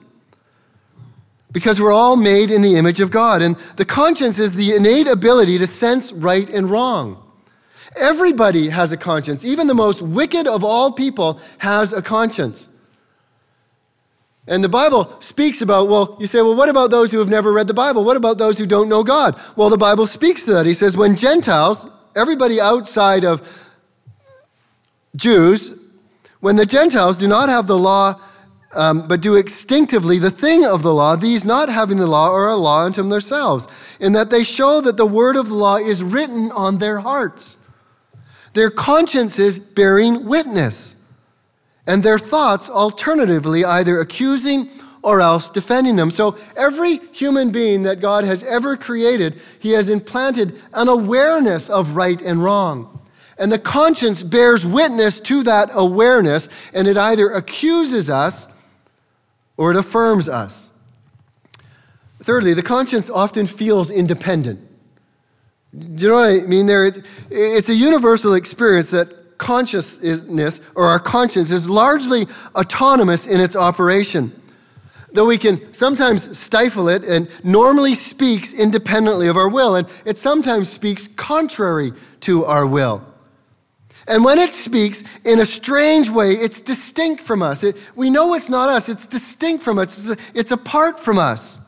Because 1.51 1.79
we're 1.79 1.93
all 1.93 2.15
made 2.15 2.49
in 2.49 2.63
the 2.63 2.75
image 2.77 2.99
of 2.99 3.11
God. 3.11 3.43
And 3.43 3.55
the 3.75 3.85
conscience 3.85 4.39
is 4.39 4.55
the 4.55 4.75
innate 4.75 5.05
ability 5.05 5.59
to 5.59 5.67
sense 5.67 6.11
right 6.11 6.49
and 6.49 6.67
wrong. 6.67 7.19
Everybody 7.95 8.69
has 8.69 8.91
a 8.91 8.97
conscience. 8.97 9.45
Even 9.45 9.67
the 9.67 9.75
most 9.75 10.01
wicked 10.01 10.47
of 10.47 10.63
all 10.63 10.91
people 10.91 11.39
has 11.59 11.93
a 11.93 12.01
conscience. 12.01 12.69
And 14.47 14.63
the 14.63 14.69
Bible 14.69 15.15
speaks 15.21 15.61
about, 15.61 15.87
well, 15.87 16.17
you 16.19 16.27
say, 16.27 16.41
well, 16.41 16.55
what 16.55 16.69
about 16.69 16.89
those 16.89 17.11
who 17.11 17.19
have 17.19 17.29
never 17.29 17.53
read 17.53 17.67
the 17.67 17.73
Bible? 17.73 18.03
What 18.03 18.17
about 18.17 18.39
those 18.39 18.57
who 18.57 18.65
don't 18.65 18.89
know 18.89 19.03
God? 19.03 19.39
Well, 19.55 19.69
the 19.69 19.77
Bible 19.77 20.07
speaks 20.07 20.43
to 20.45 20.53
that. 20.53 20.65
He 20.65 20.73
says, 20.73 20.97
when 20.97 21.15
Gentiles, 21.15 21.87
everybody 22.15 22.59
outside 22.59 23.23
of 23.23 23.41
Jews, 25.15 25.71
when 26.39 26.55
the 26.55 26.65
Gentiles 26.65 27.17
do 27.17 27.27
not 27.27 27.49
have 27.49 27.67
the 27.67 27.77
law, 27.77 28.19
um, 28.75 29.07
but 29.07 29.21
do 29.21 29.35
instinctively 29.35 30.17
the 30.19 30.31
thing 30.31 30.65
of 30.65 30.81
the 30.81 30.93
law, 30.93 31.15
these 31.15 31.45
not 31.45 31.69
having 31.69 31.97
the 31.97 32.07
law 32.07 32.31
are 32.31 32.49
a 32.49 32.55
law 32.55 32.81
unto 32.85 33.07
themselves, 33.07 33.67
in 33.99 34.13
that 34.13 34.29
they 34.29 34.43
show 34.43 34.81
that 34.81 34.97
the 34.97 35.05
word 35.05 35.35
of 35.35 35.47
the 35.47 35.55
law 35.55 35.77
is 35.77 36.03
written 36.03 36.51
on 36.51 36.79
their 36.79 36.99
hearts. 36.99 37.57
Their 38.53 38.69
consciences 38.69 39.59
bearing 39.59 40.25
witness 40.25 40.95
and 41.85 42.01
their 42.01 42.19
thoughts 42.19 42.69
alternatively 42.69 43.65
either 43.65 43.99
accusing 43.99 44.69
or 45.01 45.19
else 45.19 45.49
defending 45.49 45.95
them. 45.95 46.09
So 46.09 46.37
every 46.55 46.97
human 47.11 47.51
being 47.51 47.83
that 47.83 47.99
God 47.99 48.23
has 48.23 48.41
ever 48.43 48.77
created, 48.77 49.39
he 49.59 49.71
has 49.71 49.89
implanted 49.89 50.59
an 50.73 50.87
awareness 50.87 51.69
of 51.69 51.95
right 51.95 52.21
and 52.21 52.43
wrong. 52.43 53.01
And 53.43 53.51
the 53.51 53.59
conscience 53.59 54.23
bears 54.23 54.65
witness 54.65 55.19
to 55.19 55.43
that 55.43 55.69
awareness, 55.73 56.47
and 56.73 56.87
it 56.87 56.95
either 56.95 57.29
accuses 57.29 58.09
us 58.09 58.47
or 59.57 59.71
it 59.71 59.75
affirms 59.75 60.29
us. 60.29 60.71
Thirdly, 62.21 62.53
the 62.53 62.63
conscience 62.63 63.09
often 63.09 63.45
feels 63.45 63.91
independent. 63.91 64.65
Do 65.77 66.03
you 66.05 66.09
know 66.09 66.15
what 66.15 66.29
I 66.29 66.47
mean 66.47 66.67
there? 66.67 66.85
It's, 66.85 67.01
it's 67.29 67.67
a 67.67 67.75
universal 67.75 68.33
experience 68.33 68.91
that 68.91 69.37
consciousness 69.37 70.61
or 70.73 70.85
our 70.85 70.99
conscience 70.99 71.51
is 71.51 71.69
largely 71.69 72.27
autonomous 72.55 73.27
in 73.27 73.41
its 73.41 73.57
operation. 73.57 74.31
Though 75.11 75.25
we 75.25 75.37
can 75.37 75.73
sometimes 75.73 76.39
stifle 76.39 76.87
it 76.87 77.03
and 77.03 77.29
normally 77.43 77.93
speaks 77.93 78.53
independently 78.53 79.27
of 79.27 79.35
our 79.35 79.49
will, 79.49 79.75
and 79.75 79.85
it 80.05 80.17
sometimes 80.17 80.69
speaks 80.69 81.09
contrary 81.09 81.91
to 82.21 82.45
our 82.45 82.65
will. 82.65 83.05
And 84.07 84.25
when 84.25 84.37
it 84.37 84.53
speaks 84.53 85.03
in 85.23 85.39
a 85.39 85.45
strange 85.45 86.09
way, 86.09 86.31
it's 86.31 86.59
distinct 86.59 87.21
from 87.21 87.41
us. 87.41 87.63
It, 87.63 87.77
we 87.95 88.09
know 88.09 88.33
it's 88.33 88.49
not 88.49 88.69
us, 88.69 88.89
it's 88.89 89.07
distinct 89.07 89.63
from 89.63 89.79
us, 89.79 90.09
it's, 90.09 90.21
it's 90.33 90.51
apart 90.51 90.99
from 90.99 91.17
us. 91.17 91.59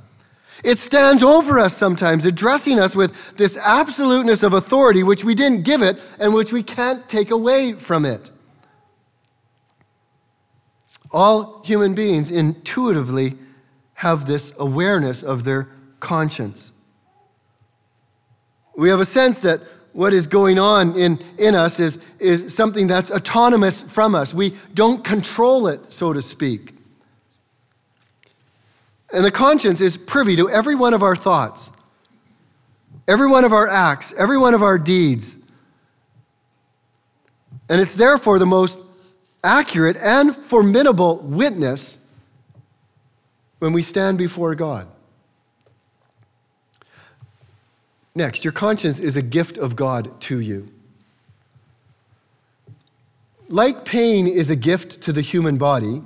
It 0.64 0.80
stands 0.80 1.22
over 1.22 1.60
us 1.60 1.78
sometimes, 1.78 2.26
addressing 2.26 2.80
us 2.80 2.96
with 2.96 3.36
this 3.38 3.56
absoluteness 3.58 4.42
of 4.42 4.54
authority 4.54 5.04
which 5.04 5.24
we 5.24 5.36
didn't 5.36 5.64
give 5.64 5.82
it 5.82 6.02
and 6.18 6.34
which 6.34 6.52
we 6.52 6.64
can't 6.64 7.08
take 7.08 7.30
away 7.30 7.74
from 7.74 8.06
it. 8.06 8.32
All 11.12 11.62
human 11.64 11.94
beings 11.94 12.32
intuitively 12.32 13.38
have 13.96 14.26
this 14.26 14.54
awareness 14.58 15.24
of 15.24 15.44
their 15.44 15.70
conscience. 16.00 16.74
We 18.76 18.90
have 18.90 19.00
a 19.00 19.06
sense 19.06 19.40
that 19.40 19.62
what 19.96 20.12
is 20.12 20.28
going 20.28 20.60
on 20.60 20.94
in, 20.98 21.18
in 21.38 21.56
us 21.56 21.80
is, 21.80 22.00
is 22.20 22.54
something 22.54 22.86
that's 22.86 23.10
autonomous 23.12 23.82
from 23.82 24.14
us. 24.14 24.34
We 24.34 24.54
don't 24.74 25.06
control 25.06 25.68
it, 25.68 25.94
so 25.94 26.12
to 26.12 26.22
speak. 26.22 26.76
And 29.14 29.24
the 29.24 29.32
conscience 29.32 29.80
is 29.80 29.96
privy 29.96 30.36
to 30.36 30.50
every 30.50 30.76
one 30.76 30.94
of 30.94 31.02
our 31.02 31.16
thoughts, 31.16 31.72
every 33.08 33.28
one 33.28 33.46
of 33.46 33.54
our 33.54 33.70
acts, 33.70 34.14
every 34.18 34.38
one 34.38 34.54
of 34.54 34.62
our 34.62 34.78
deeds. 34.78 35.38
And 37.70 37.80
it's 37.80 37.96
therefore 37.96 38.38
the 38.38 38.46
most 38.46 38.84
accurate 39.46 39.96
and 39.96 40.36
formidable 40.36 41.20
witness 41.20 42.00
when 43.60 43.72
we 43.72 43.82
stand 43.82 44.18
before 44.18 44.56
God. 44.56 44.90
Next, 48.16 48.46
your 48.46 48.54
conscience 48.54 49.00
is 49.00 49.18
a 49.18 49.22
gift 49.22 49.58
of 49.58 49.76
God 49.76 50.20
to 50.22 50.40
you. 50.40 50.70
Like 53.50 53.86
pain 53.86 54.26
is 54.28 54.50
a 54.50 54.56
gift 54.56 55.02
to 55.02 55.12
the 55.12 55.22
human 55.22 55.58
body, 55.58 56.02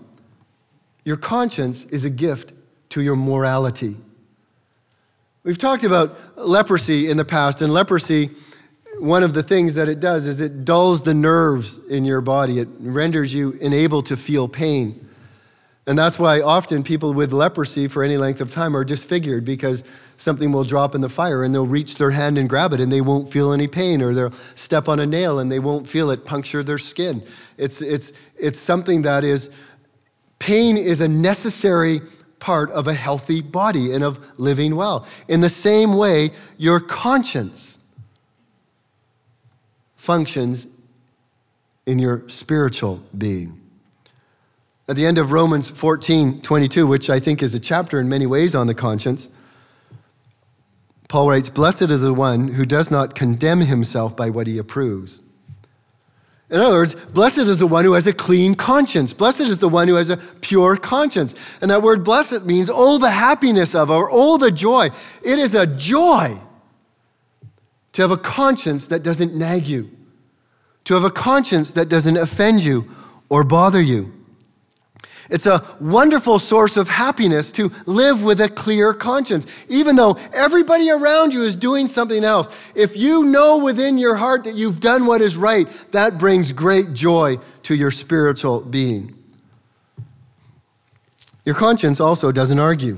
your 1.05 1.17
conscience 1.17 1.85
is 1.85 2.03
a 2.03 2.09
gift 2.09 2.53
to 2.89 3.01
your 3.01 3.15
morality. 3.15 3.95
We've 5.43 5.57
talked 5.57 5.83
about 5.83 6.37
leprosy 6.37 7.09
in 7.09 7.17
the 7.17 7.25
past, 7.25 7.61
and 7.61 7.73
leprosy, 7.73 8.31
one 8.99 9.23
of 9.23 9.33
the 9.33 9.43
things 9.43 9.75
that 9.75 9.87
it 9.87 9.99
does 9.99 10.25
is 10.25 10.41
it 10.41 10.65
dulls 10.65 11.03
the 11.03 11.13
nerves 11.13 11.77
in 11.87 12.03
your 12.03 12.19
body. 12.19 12.59
It 12.59 12.67
renders 12.79 13.33
you 13.33 13.57
unable 13.61 14.01
to 14.03 14.17
feel 14.17 14.49
pain. 14.49 15.07
And 15.87 15.97
that's 15.97 16.19
why 16.19 16.41
often 16.41 16.83
people 16.83 17.13
with 17.13 17.31
leprosy 17.31 17.87
for 17.87 18.03
any 18.03 18.17
length 18.17 18.41
of 18.41 18.51
time 18.51 18.75
are 18.75 18.83
disfigured 18.83 19.45
because 19.45 19.83
something 20.19 20.51
will 20.51 20.65
drop 20.65 20.93
in 20.93 21.01
the 21.01 21.09
fire 21.09 21.43
and 21.43 21.55
they'll 21.55 21.65
reach 21.65 21.95
their 21.95 22.11
hand 22.11 22.37
and 22.37 22.47
grab 22.47 22.73
it 22.73 22.81
and 22.81 22.91
they 22.91 23.01
won't 23.01 23.31
feel 23.31 23.53
any 23.53 23.67
pain, 23.67 24.01
or 24.01 24.13
they'll 24.13 24.33
step 24.53 24.87
on 24.87 24.99
a 24.99 25.05
nail 25.05 25.39
and 25.39 25.51
they 25.51 25.59
won't 25.59 25.87
feel 25.87 26.11
it 26.11 26.25
puncture 26.25 26.61
their 26.61 26.77
skin. 26.77 27.23
It's, 27.57 27.81
it's, 27.81 28.11
it's 28.37 28.59
something 28.59 29.03
that 29.03 29.23
is, 29.23 29.49
pain 30.37 30.77
is 30.77 31.01
a 31.01 31.07
necessary 31.07 32.01
part 32.39 32.69
of 32.71 32.87
a 32.87 32.93
healthy 32.93 33.41
body 33.41 33.93
and 33.93 34.03
of 34.03 34.19
living 34.37 34.75
well. 34.75 35.07
In 35.27 35.41
the 35.41 35.49
same 35.49 35.95
way, 35.95 36.31
your 36.57 36.79
conscience 36.79 37.77
functions 39.95 40.67
in 41.85 41.97
your 41.97 42.27
spiritual 42.27 43.01
being. 43.17 43.59
At 44.87 44.95
the 44.95 45.05
end 45.05 45.17
of 45.17 45.31
Romans 45.31 45.69
14 45.69 46.41
22, 46.41 46.87
which 46.87 47.09
I 47.09 47.19
think 47.19 47.41
is 47.41 47.53
a 47.53 47.59
chapter 47.59 47.99
in 47.99 48.09
many 48.09 48.25
ways 48.25 48.55
on 48.55 48.67
the 48.67 48.73
conscience, 48.73 49.29
Paul 51.09 51.29
writes, 51.29 51.49
Blessed 51.49 51.81
is 51.81 52.01
the 52.01 52.13
one 52.13 52.49
who 52.49 52.65
does 52.65 52.89
not 52.89 53.15
condemn 53.15 53.61
himself 53.61 54.15
by 54.15 54.29
what 54.29 54.47
he 54.47 54.57
approves. 54.57 55.19
In 56.51 56.59
other 56.59 56.75
words, 56.75 56.95
blessed 56.95 57.39
is 57.39 57.59
the 57.59 57.67
one 57.67 57.83
who 57.83 57.93
has 57.93 58.07
a 58.07 58.13
clean 58.13 58.55
conscience. 58.55 59.13
Blessed 59.13 59.41
is 59.41 59.59
the 59.59 59.69
one 59.69 59.87
who 59.87 59.95
has 59.95 60.09
a 60.09 60.17
pure 60.17 60.77
conscience. 60.77 61.35
And 61.61 61.69
that 61.69 61.83
word 61.83 62.03
blessed 62.03 62.45
means, 62.45 62.69
oh, 62.73 62.97
the 62.97 63.11
happiness 63.11 63.75
of, 63.75 63.91
or 63.91 64.09
oh, 64.11 64.37
the 64.37 64.51
joy. 64.51 64.89
It 65.21 65.37
is 65.37 65.53
a 65.53 65.67
joy 65.67 66.39
to 67.93 68.01
have 68.01 68.11
a 68.11 68.17
conscience 68.17 68.87
that 68.87 69.03
doesn't 69.03 69.35
nag 69.35 69.67
you, 69.67 69.91
to 70.85 70.93
have 70.93 71.03
a 71.03 71.11
conscience 71.11 71.71
that 71.73 71.89
doesn't 71.89 72.17
offend 72.17 72.63
you 72.63 72.89
or 73.29 73.43
bother 73.43 73.81
you. 73.81 74.18
It's 75.29 75.45
a 75.45 75.63
wonderful 75.79 76.39
source 76.39 76.75
of 76.75 76.89
happiness 76.89 77.51
to 77.51 77.71
live 77.85 78.23
with 78.23 78.41
a 78.41 78.49
clear 78.49 78.93
conscience, 78.93 79.45
even 79.67 79.95
though 79.95 80.17
everybody 80.33 80.89
around 80.89 81.33
you 81.33 81.43
is 81.43 81.55
doing 81.55 81.87
something 81.87 82.23
else. 82.23 82.49
If 82.73 82.97
you 82.97 83.25
know 83.25 83.59
within 83.59 83.99
your 83.99 84.15
heart 84.15 84.43
that 84.45 84.55
you've 84.55 84.79
done 84.79 85.05
what 85.05 85.21
is 85.21 85.37
right, 85.37 85.67
that 85.91 86.17
brings 86.17 86.51
great 86.51 86.93
joy 86.93 87.37
to 87.63 87.75
your 87.75 87.91
spiritual 87.91 88.61
being. 88.61 89.15
Your 91.45 91.55
conscience 91.55 91.99
also 91.99 92.31
doesn't 92.31 92.59
argue. 92.59 92.97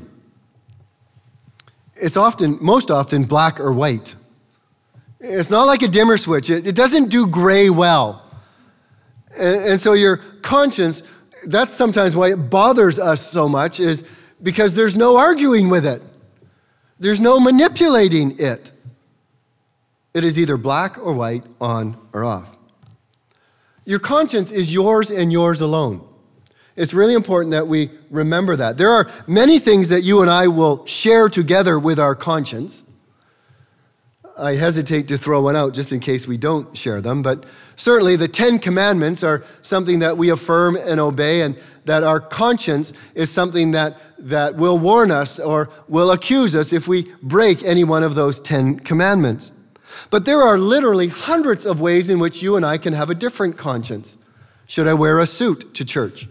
It's 1.95 2.17
often, 2.17 2.57
most 2.61 2.89
often, 2.89 3.25
black 3.25 3.59
or 3.59 3.73
white. 3.73 4.15
It's 5.19 5.49
not 5.49 5.65
like 5.65 5.83
a 5.83 5.87
dimmer 5.87 6.17
switch, 6.17 6.49
it, 6.49 6.65
it 6.65 6.75
doesn't 6.75 7.09
do 7.09 7.27
gray 7.27 7.69
well. 7.69 8.23
And, 9.37 9.55
and 9.63 9.79
so 9.79 9.93
your 9.93 10.17
conscience 10.17 11.03
that's 11.45 11.73
sometimes 11.73 12.15
why 12.15 12.31
it 12.31 12.49
bothers 12.49 12.99
us 12.99 13.29
so 13.29 13.49
much, 13.49 13.79
is 13.79 14.03
because 14.41 14.73
there's 14.73 14.95
no 14.95 15.17
arguing 15.17 15.69
with 15.69 15.85
it, 15.85 16.01
there's 16.99 17.19
no 17.19 17.39
manipulating 17.39 18.39
it. 18.39 18.71
It 20.13 20.23
is 20.23 20.37
either 20.37 20.57
black 20.57 20.97
or 20.97 21.13
white, 21.13 21.43
on 21.61 21.97
or 22.11 22.23
off. 22.23 22.57
Your 23.85 23.99
conscience 23.99 24.51
is 24.51 24.73
yours 24.73 25.09
and 25.09 25.31
yours 25.31 25.61
alone. 25.61 26.07
It's 26.75 26.93
really 26.93 27.13
important 27.13 27.51
that 27.51 27.67
we 27.67 27.91
remember 28.09 28.55
that. 28.55 28.77
There 28.77 28.89
are 28.89 29.09
many 29.27 29.59
things 29.59 29.89
that 29.89 30.01
you 30.01 30.21
and 30.21 30.29
I 30.29 30.47
will 30.47 30.85
share 30.85 31.29
together 31.29 31.77
with 31.79 31.99
our 31.99 32.15
conscience. 32.15 32.85
I 34.41 34.55
hesitate 34.55 35.07
to 35.09 35.17
throw 35.17 35.43
one 35.43 35.55
out 35.55 35.75
just 35.75 35.91
in 35.91 35.99
case 35.99 36.27
we 36.27 36.35
don't 36.35 36.75
share 36.75 36.99
them, 36.99 37.21
but 37.21 37.45
certainly 37.75 38.15
the 38.15 38.27
Ten 38.27 38.57
Commandments 38.57 39.23
are 39.23 39.43
something 39.61 39.99
that 39.99 40.17
we 40.17 40.31
affirm 40.31 40.75
and 40.75 40.99
obey, 40.99 41.41
and 41.41 41.59
that 41.85 42.01
our 42.01 42.19
conscience 42.19 42.91
is 43.13 43.29
something 43.29 43.71
that, 43.71 44.01
that 44.17 44.55
will 44.55 44.79
warn 44.79 45.11
us 45.11 45.39
or 45.39 45.69
will 45.87 46.09
accuse 46.09 46.55
us 46.55 46.73
if 46.73 46.87
we 46.87 47.13
break 47.21 47.63
any 47.63 47.83
one 47.83 48.01
of 48.01 48.15
those 48.15 48.39
Ten 48.39 48.79
Commandments. 48.79 49.51
But 50.09 50.25
there 50.25 50.41
are 50.41 50.57
literally 50.57 51.09
hundreds 51.09 51.65
of 51.65 51.79
ways 51.79 52.09
in 52.09 52.17
which 52.17 52.41
you 52.41 52.55
and 52.55 52.65
I 52.65 52.79
can 52.79 52.93
have 52.93 53.11
a 53.11 53.15
different 53.15 53.57
conscience. 53.57 54.17
Should 54.65 54.87
I 54.87 54.95
wear 54.95 55.19
a 55.19 55.27
suit 55.27 55.75
to 55.75 55.85
church? 55.85 56.27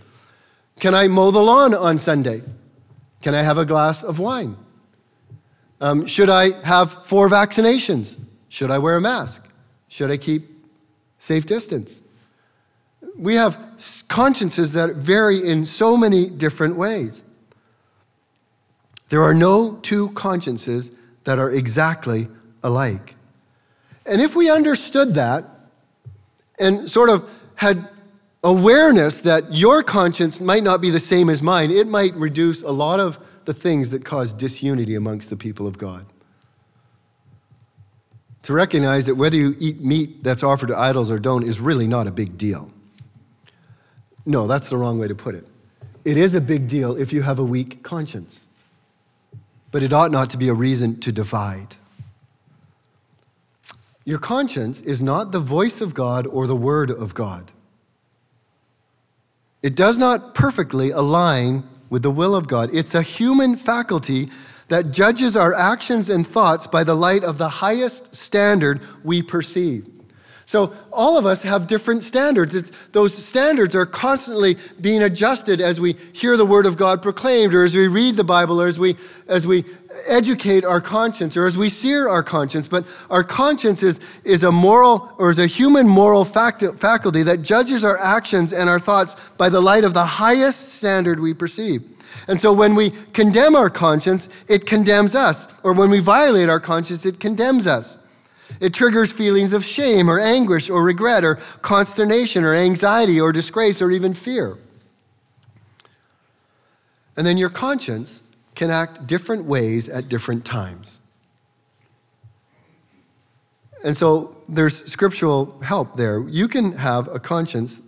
Can 0.80 0.94
I 0.94 1.06
mow 1.06 1.30
the 1.30 1.42
lawn 1.42 1.74
on 1.74 1.98
Sunday? 1.98 2.42
Can 3.22 3.34
I 3.34 3.42
have 3.42 3.58
a 3.58 3.64
glass 3.64 4.02
of 4.02 4.18
wine? 4.18 4.56
Um, 5.80 6.06
should 6.06 6.28
I 6.28 6.60
have 6.64 7.04
four 7.06 7.28
vaccinations? 7.28 8.18
Should 8.48 8.70
I 8.70 8.78
wear 8.78 8.96
a 8.96 9.00
mask? 9.00 9.44
Should 9.88 10.10
I 10.10 10.16
keep 10.16 10.50
safe 11.18 11.46
distance? 11.46 12.02
We 13.16 13.34
have 13.36 13.58
consciences 14.08 14.72
that 14.74 14.96
vary 14.96 15.46
in 15.46 15.66
so 15.66 15.96
many 15.96 16.28
different 16.28 16.76
ways. 16.76 17.24
There 19.08 19.22
are 19.22 19.34
no 19.34 19.74
two 19.82 20.10
consciences 20.10 20.92
that 21.24 21.38
are 21.38 21.50
exactly 21.50 22.28
alike. 22.62 23.16
And 24.06 24.20
if 24.20 24.36
we 24.36 24.50
understood 24.50 25.14
that 25.14 25.44
and 26.58 26.88
sort 26.88 27.10
of 27.10 27.30
had 27.56 27.88
awareness 28.42 29.20
that 29.22 29.52
your 29.52 29.82
conscience 29.82 30.40
might 30.40 30.62
not 30.62 30.80
be 30.80 30.90
the 30.90 31.00
same 31.00 31.28
as 31.28 31.42
mine, 31.42 31.70
it 31.70 31.86
might 31.86 32.14
reduce 32.14 32.62
a 32.62 32.70
lot 32.70 33.00
of 33.00 33.18
the 33.44 33.54
things 33.54 33.90
that 33.90 34.04
cause 34.04 34.32
disunity 34.32 34.94
amongst 34.94 35.30
the 35.30 35.36
people 35.36 35.66
of 35.66 35.78
God. 35.78 36.06
To 38.44 38.52
recognize 38.52 39.06
that 39.06 39.16
whether 39.16 39.36
you 39.36 39.56
eat 39.58 39.80
meat 39.80 40.22
that's 40.22 40.42
offered 40.42 40.68
to 40.68 40.78
idols 40.78 41.10
or 41.10 41.18
don't 41.18 41.42
is 41.42 41.60
really 41.60 41.86
not 41.86 42.06
a 42.06 42.10
big 42.10 42.38
deal. 42.38 42.70
No, 44.24 44.46
that's 44.46 44.70
the 44.70 44.76
wrong 44.76 44.98
way 44.98 45.08
to 45.08 45.14
put 45.14 45.34
it. 45.34 45.46
It 46.04 46.16
is 46.16 46.34
a 46.34 46.40
big 46.40 46.66
deal 46.66 46.96
if 46.96 47.12
you 47.12 47.22
have 47.22 47.38
a 47.38 47.44
weak 47.44 47.82
conscience, 47.82 48.48
but 49.70 49.82
it 49.82 49.92
ought 49.92 50.10
not 50.10 50.30
to 50.30 50.38
be 50.38 50.48
a 50.48 50.54
reason 50.54 50.98
to 51.00 51.12
divide. 51.12 51.76
Your 54.04 54.18
conscience 54.18 54.80
is 54.80 55.02
not 55.02 55.32
the 55.32 55.40
voice 55.40 55.80
of 55.80 55.94
God 55.94 56.26
or 56.26 56.46
the 56.46 56.56
word 56.56 56.90
of 56.90 57.14
God. 57.14 57.52
It 59.62 59.74
does 59.74 59.98
not 59.98 60.34
perfectly 60.34 60.90
align 60.90 61.64
with 61.90 62.02
the 62.02 62.10
will 62.10 62.34
of 62.34 62.48
God. 62.48 62.70
It's 62.72 62.94
a 62.94 63.02
human 63.02 63.56
faculty 63.56 64.30
that 64.68 64.92
judges 64.92 65.36
our 65.36 65.52
actions 65.52 66.08
and 66.08 66.26
thoughts 66.26 66.66
by 66.66 66.84
the 66.84 66.94
light 66.94 67.24
of 67.24 67.36
the 67.36 67.48
highest 67.48 68.14
standard 68.14 68.80
we 69.04 69.20
perceive. 69.20 69.99
So, 70.50 70.74
all 70.92 71.16
of 71.16 71.26
us 71.26 71.44
have 71.44 71.68
different 71.68 72.02
standards. 72.02 72.56
It's, 72.56 72.72
those 72.90 73.16
standards 73.16 73.76
are 73.76 73.86
constantly 73.86 74.56
being 74.80 75.00
adjusted 75.00 75.60
as 75.60 75.80
we 75.80 75.92
hear 76.12 76.36
the 76.36 76.44
Word 76.44 76.66
of 76.66 76.76
God 76.76 77.02
proclaimed, 77.02 77.54
or 77.54 77.62
as 77.62 77.76
we 77.76 77.86
read 77.86 78.16
the 78.16 78.24
Bible, 78.24 78.60
or 78.60 78.66
as 78.66 78.76
we, 78.76 78.96
as 79.28 79.46
we 79.46 79.64
educate 80.08 80.64
our 80.64 80.80
conscience, 80.80 81.36
or 81.36 81.46
as 81.46 81.56
we 81.56 81.68
sear 81.68 82.08
our 82.08 82.24
conscience. 82.24 82.66
But 82.66 82.84
our 83.10 83.22
conscience 83.22 83.84
is, 83.84 84.00
is 84.24 84.42
a 84.42 84.50
moral, 84.50 85.14
or 85.18 85.30
is 85.30 85.38
a 85.38 85.46
human 85.46 85.86
moral 85.86 86.24
faculty 86.24 87.22
that 87.22 87.42
judges 87.42 87.84
our 87.84 87.98
actions 87.98 88.52
and 88.52 88.68
our 88.68 88.80
thoughts 88.80 89.14
by 89.36 89.50
the 89.50 89.60
light 89.60 89.84
of 89.84 89.94
the 89.94 90.04
highest 90.04 90.70
standard 90.70 91.20
we 91.20 91.32
perceive. 91.32 91.84
And 92.26 92.40
so 92.40 92.52
when 92.52 92.74
we 92.74 92.90
condemn 93.12 93.54
our 93.54 93.70
conscience, 93.70 94.28
it 94.48 94.66
condemns 94.66 95.14
us. 95.14 95.46
Or 95.62 95.74
when 95.74 95.90
we 95.90 96.00
violate 96.00 96.48
our 96.48 96.58
conscience, 96.58 97.06
it 97.06 97.20
condemns 97.20 97.68
us. 97.68 98.00
It 98.58 98.74
triggers 98.74 99.12
feelings 99.12 99.52
of 99.52 99.64
shame 99.64 100.10
or 100.10 100.18
anguish 100.18 100.68
or 100.68 100.82
regret 100.82 101.24
or 101.24 101.36
consternation 101.62 102.44
or 102.44 102.54
anxiety 102.54 103.20
or 103.20 103.32
disgrace 103.32 103.80
or 103.80 103.90
even 103.90 104.14
fear. 104.14 104.58
And 107.16 107.26
then 107.26 107.36
your 107.36 107.50
conscience 107.50 108.22
can 108.54 108.70
act 108.70 109.06
different 109.06 109.44
ways 109.44 109.88
at 109.88 110.08
different 110.08 110.44
times. 110.44 111.00
And 113.82 113.96
so 113.96 114.36
there's 114.48 114.84
scriptural 114.90 115.58
help 115.60 115.96
there. 115.96 116.20
You 116.28 116.48
can 116.48 116.72
have 116.72 117.08
a 117.08 117.18
conscience, 117.18 117.80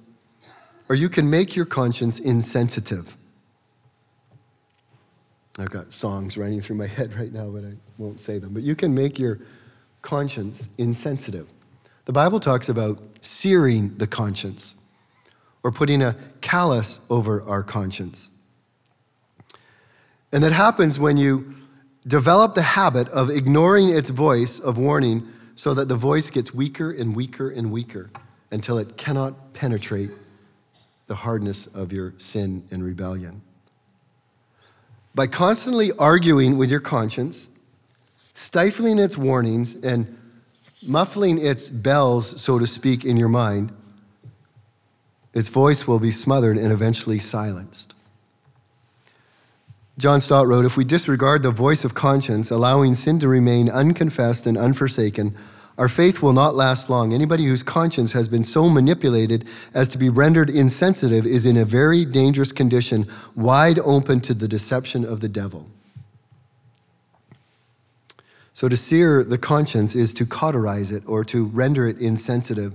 or 0.88 0.96
you 0.96 1.09
can 1.09 1.29
make 1.29 1.55
your 1.55 1.66
conscience 1.66 2.18
insensitive. 2.18 3.16
I've 5.59 5.70
got 5.70 5.92
songs 5.92 6.38
running 6.38 6.61
through 6.61 6.77
my 6.77 6.87
head 6.98 7.14
right 7.14 7.33
now, 7.33 7.51
but 7.51 7.64
I 7.64 7.72
won't 7.98 8.20
say 8.20 8.38
them. 8.38 8.55
But 8.55 8.62
you 8.62 8.75
can 8.75 8.94
make 8.94 9.18
your 9.18 9.40
conscience 10.02 10.68
insensitive. 10.76 11.48
The 12.04 12.12
Bible 12.12 12.40
talks 12.40 12.68
about 12.68 13.00
searing 13.20 13.96
the 13.96 14.06
conscience 14.06 14.76
or 15.62 15.70
putting 15.70 16.02
a 16.02 16.16
callus 16.40 17.00
over 17.08 17.42
our 17.42 17.62
conscience. 17.62 18.28
And 20.32 20.42
that 20.42 20.52
happens 20.52 20.98
when 20.98 21.16
you 21.16 21.54
develop 22.06 22.54
the 22.54 22.62
habit 22.62 23.08
of 23.08 23.30
ignoring 23.30 23.90
its 23.90 24.10
voice 24.10 24.58
of 24.58 24.76
warning 24.76 25.28
so 25.54 25.74
that 25.74 25.88
the 25.88 25.96
voice 25.96 26.30
gets 26.30 26.52
weaker 26.52 26.90
and 26.90 27.14
weaker 27.14 27.48
and 27.48 27.70
weaker 27.70 28.10
until 28.50 28.78
it 28.78 28.96
cannot 28.96 29.52
penetrate 29.52 30.10
the 31.06 31.14
hardness 31.14 31.66
of 31.68 31.92
your 31.92 32.14
sin 32.18 32.64
and 32.70 32.82
rebellion. 32.82 33.42
By 35.14 35.26
constantly 35.26 35.92
arguing 35.92 36.56
with 36.56 36.70
your 36.70 36.80
conscience, 36.80 37.50
stifling 38.35 38.99
its 38.99 39.16
warnings, 39.16 39.75
and 39.77 40.18
muffling 40.87 41.45
its 41.45 41.71
bells, 41.71 42.40
so 42.40 42.59
to 42.59 42.66
speak, 42.66 43.05
in 43.05 43.16
your 43.16 43.29
mind, 43.29 43.73
its 45.35 45.49
voice 45.49 45.87
will 45.87 45.99
be 45.99 46.11
smothered 46.11 46.57
and 46.57 46.73
eventually 46.73 47.18
silenced. 47.18 47.95
John 49.99 50.21
Stott 50.21 50.47
wrote 50.47 50.64
If 50.64 50.77
we 50.77 50.85
disregard 50.85 51.42
the 51.42 51.51
voice 51.51 51.85
of 51.85 51.95
conscience, 51.95 52.51
allowing 52.51 52.95
sin 52.95 53.18
to 53.21 53.29
remain 53.29 53.68
unconfessed 53.68 54.47
and 54.47 54.57
unforsaken, 54.57 55.37
our 55.79 55.88
faith 55.88 56.23
will 56.23 56.33
not 56.33 56.55
last 56.55 56.90
long. 56.90 57.14
Anybody 57.14 57.45
whose 57.45 57.62
conscience 57.62 58.12
has 58.12 58.29
been 58.29 58.45
so 58.45 58.68
manipulated 58.68 59.47
as 59.75 59.88
to 59.88 59.99
be 59.99 60.09
rendered 60.09 60.51
insensitive 60.51 61.27
is 61.27 61.47
in 61.47 61.57
a 61.57 61.64
very 61.64 62.05
dangerous 62.05 62.53
condition, 62.53 63.07
wide 63.35 63.79
open 63.79 64.21
to 64.21 64.35
the 64.35 64.49
deception 64.49 65.05
of 65.05 65.21
the 65.21 65.29
devil. 65.29 65.71
So, 68.54 68.68
to 68.68 68.76
sear 68.76 69.24
the 69.24 69.38
conscience 69.38 69.94
is 69.94 70.12
to 70.14 70.26
cauterize 70.26 70.92
it 70.92 71.02
or 71.06 71.24
to 71.24 71.46
render 71.46 71.88
it 71.88 71.98
insensitive. 71.98 72.74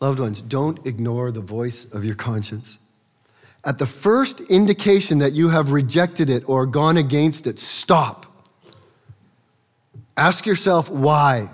Loved 0.00 0.20
ones, 0.20 0.42
don't 0.42 0.84
ignore 0.86 1.30
the 1.30 1.40
voice 1.40 1.86
of 1.86 2.04
your 2.04 2.14
conscience. 2.14 2.78
At 3.64 3.78
the 3.78 3.86
first 3.86 4.40
indication 4.40 5.18
that 5.18 5.32
you 5.32 5.50
have 5.50 5.70
rejected 5.70 6.28
it 6.28 6.42
or 6.46 6.66
gone 6.66 6.96
against 6.96 7.46
it, 7.46 7.60
stop. 7.60 8.26
Ask 10.16 10.44
yourself 10.44 10.90
why. 10.90 11.50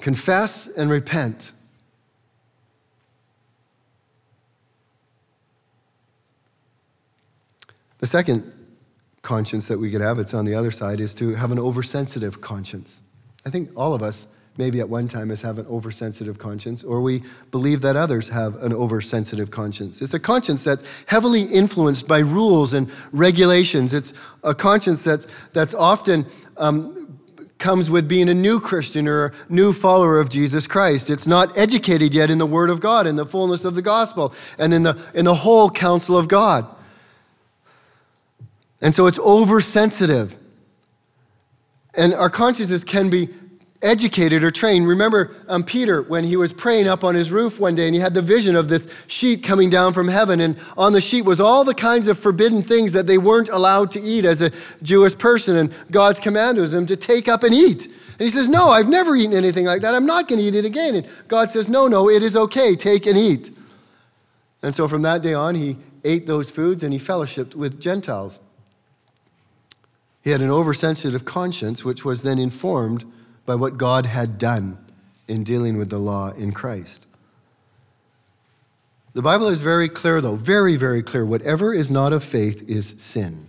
Confess 0.00 0.66
and 0.66 0.90
repent. 0.90 1.52
The 7.98 8.06
second 8.06 8.50
conscience 9.24 9.66
that 9.66 9.78
we 9.78 9.90
could 9.90 10.00
have, 10.00 10.20
it's 10.20 10.34
on 10.34 10.44
the 10.44 10.54
other 10.54 10.70
side, 10.70 11.00
is 11.00 11.14
to 11.16 11.34
have 11.34 11.50
an 11.50 11.58
oversensitive 11.58 12.40
conscience. 12.40 13.02
I 13.44 13.50
think 13.50 13.70
all 13.74 13.92
of 13.92 14.02
us 14.02 14.28
maybe 14.56 14.78
at 14.78 14.88
one 14.88 15.08
time 15.08 15.30
has 15.30 15.42
have 15.42 15.58
an 15.58 15.66
oversensitive 15.66 16.38
conscience, 16.38 16.84
or 16.84 17.00
we 17.00 17.22
believe 17.50 17.80
that 17.80 17.96
others 17.96 18.28
have 18.28 18.62
an 18.62 18.72
oversensitive 18.72 19.50
conscience. 19.50 20.00
It's 20.00 20.14
a 20.14 20.20
conscience 20.20 20.62
that's 20.62 20.84
heavily 21.06 21.42
influenced 21.42 22.06
by 22.06 22.20
rules 22.20 22.72
and 22.72 22.88
regulations. 23.10 23.92
It's 23.92 24.14
a 24.44 24.54
conscience 24.54 25.02
that's, 25.02 25.26
that's 25.52 25.74
often 25.74 26.26
um, 26.56 27.18
comes 27.58 27.90
with 27.90 28.06
being 28.06 28.28
a 28.28 28.34
new 28.34 28.60
Christian 28.60 29.08
or 29.08 29.26
a 29.26 29.32
new 29.48 29.72
follower 29.72 30.20
of 30.20 30.28
Jesus 30.28 30.66
Christ. 30.66 31.10
It's 31.10 31.26
not 31.26 31.56
educated 31.58 32.14
yet 32.14 32.30
in 32.30 32.38
the 32.38 32.46
Word 32.46 32.70
of 32.70 32.80
God, 32.80 33.06
in 33.06 33.16
the 33.16 33.26
fullness 33.26 33.64
of 33.64 33.74
the 33.74 33.82
gospel, 33.82 34.34
and 34.58 34.72
in 34.72 34.84
the, 34.84 35.02
in 35.14 35.24
the 35.24 35.34
whole 35.34 35.68
counsel 35.70 36.16
of 36.16 36.28
God. 36.28 36.66
And 38.84 38.94
so 38.94 39.06
it's 39.06 39.18
oversensitive. 39.18 40.38
And 41.94 42.12
our 42.12 42.28
consciousness 42.28 42.84
can 42.84 43.08
be 43.08 43.30
educated 43.80 44.44
or 44.44 44.50
trained. 44.50 44.86
Remember 44.86 45.34
um, 45.48 45.64
Peter 45.64 46.02
when 46.02 46.24
he 46.24 46.36
was 46.36 46.52
praying 46.52 46.86
up 46.86 47.02
on 47.02 47.14
his 47.14 47.32
roof 47.32 47.58
one 47.58 47.74
day 47.74 47.86
and 47.86 47.94
he 47.94 48.00
had 48.00 48.12
the 48.12 48.20
vision 48.20 48.54
of 48.54 48.68
this 48.68 48.86
sheet 49.06 49.42
coming 49.42 49.70
down 49.70 49.94
from 49.94 50.08
heaven, 50.08 50.38
and 50.38 50.58
on 50.76 50.92
the 50.92 51.00
sheet 51.00 51.24
was 51.24 51.40
all 51.40 51.64
the 51.64 51.74
kinds 51.74 52.08
of 52.08 52.18
forbidden 52.18 52.62
things 52.62 52.92
that 52.92 53.06
they 53.06 53.16
weren't 53.16 53.48
allowed 53.48 53.90
to 53.92 54.00
eat 54.00 54.26
as 54.26 54.42
a 54.42 54.50
Jewish 54.82 55.16
person, 55.16 55.56
and 55.56 55.72
God's 55.90 56.20
command 56.20 56.58
was 56.58 56.72
them 56.72 56.84
to 56.86 56.96
take 56.96 57.26
up 57.26 57.42
and 57.42 57.54
eat. 57.54 57.86
And 57.86 58.20
he 58.20 58.28
says, 58.28 58.48
No, 58.48 58.68
I've 58.68 58.88
never 58.88 59.16
eaten 59.16 59.34
anything 59.34 59.64
like 59.64 59.80
that. 59.80 59.94
I'm 59.94 60.06
not 60.06 60.28
going 60.28 60.40
to 60.40 60.46
eat 60.46 60.54
it 60.54 60.66
again. 60.66 60.94
And 60.94 61.08
God 61.26 61.50
says, 61.50 61.70
No, 61.70 61.88
no, 61.88 62.10
it 62.10 62.22
is 62.22 62.36
okay. 62.36 62.76
Take 62.76 63.06
and 63.06 63.16
eat. 63.16 63.50
And 64.62 64.74
so 64.74 64.88
from 64.88 65.00
that 65.02 65.22
day 65.22 65.32
on, 65.32 65.54
he 65.54 65.78
ate 66.04 66.26
those 66.26 66.50
foods 66.50 66.82
and 66.82 66.92
he 66.92 66.98
fellowshipped 66.98 67.54
with 67.54 67.80
Gentiles. 67.80 68.40
He 70.24 70.30
had 70.30 70.40
an 70.40 70.50
oversensitive 70.50 71.26
conscience, 71.26 71.84
which 71.84 72.02
was 72.02 72.22
then 72.22 72.38
informed 72.38 73.04
by 73.44 73.54
what 73.56 73.76
God 73.76 74.06
had 74.06 74.38
done 74.38 74.78
in 75.28 75.44
dealing 75.44 75.76
with 75.76 75.90
the 75.90 75.98
law 75.98 76.32
in 76.32 76.52
Christ. 76.52 77.06
The 79.12 79.20
Bible 79.20 79.48
is 79.48 79.60
very 79.60 79.88
clear, 79.88 80.22
though, 80.22 80.34
very, 80.34 80.76
very 80.76 81.02
clear. 81.02 81.26
Whatever 81.26 81.74
is 81.74 81.90
not 81.90 82.14
of 82.14 82.24
faith 82.24 82.66
is 82.66 82.94
sin. 82.96 83.48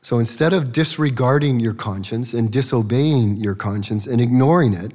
So 0.00 0.20
instead 0.20 0.52
of 0.52 0.70
disregarding 0.70 1.58
your 1.58 1.74
conscience 1.74 2.32
and 2.32 2.48
disobeying 2.52 3.38
your 3.38 3.56
conscience 3.56 4.06
and 4.06 4.20
ignoring 4.20 4.72
it, 4.72 4.92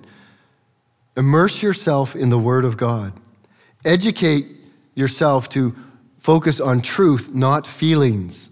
immerse 1.18 1.62
yourself 1.62 2.16
in 2.16 2.30
the 2.30 2.40
Word 2.40 2.64
of 2.64 2.78
God. 2.78 3.12
Educate 3.84 4.48
yourself 4.96 5.50
to 5.50 5.76
focus 6.22 6.60
on 6.60 6.82
truth, 6.82 7.34
not 7.34 7.66
feelings. 7.66 8.52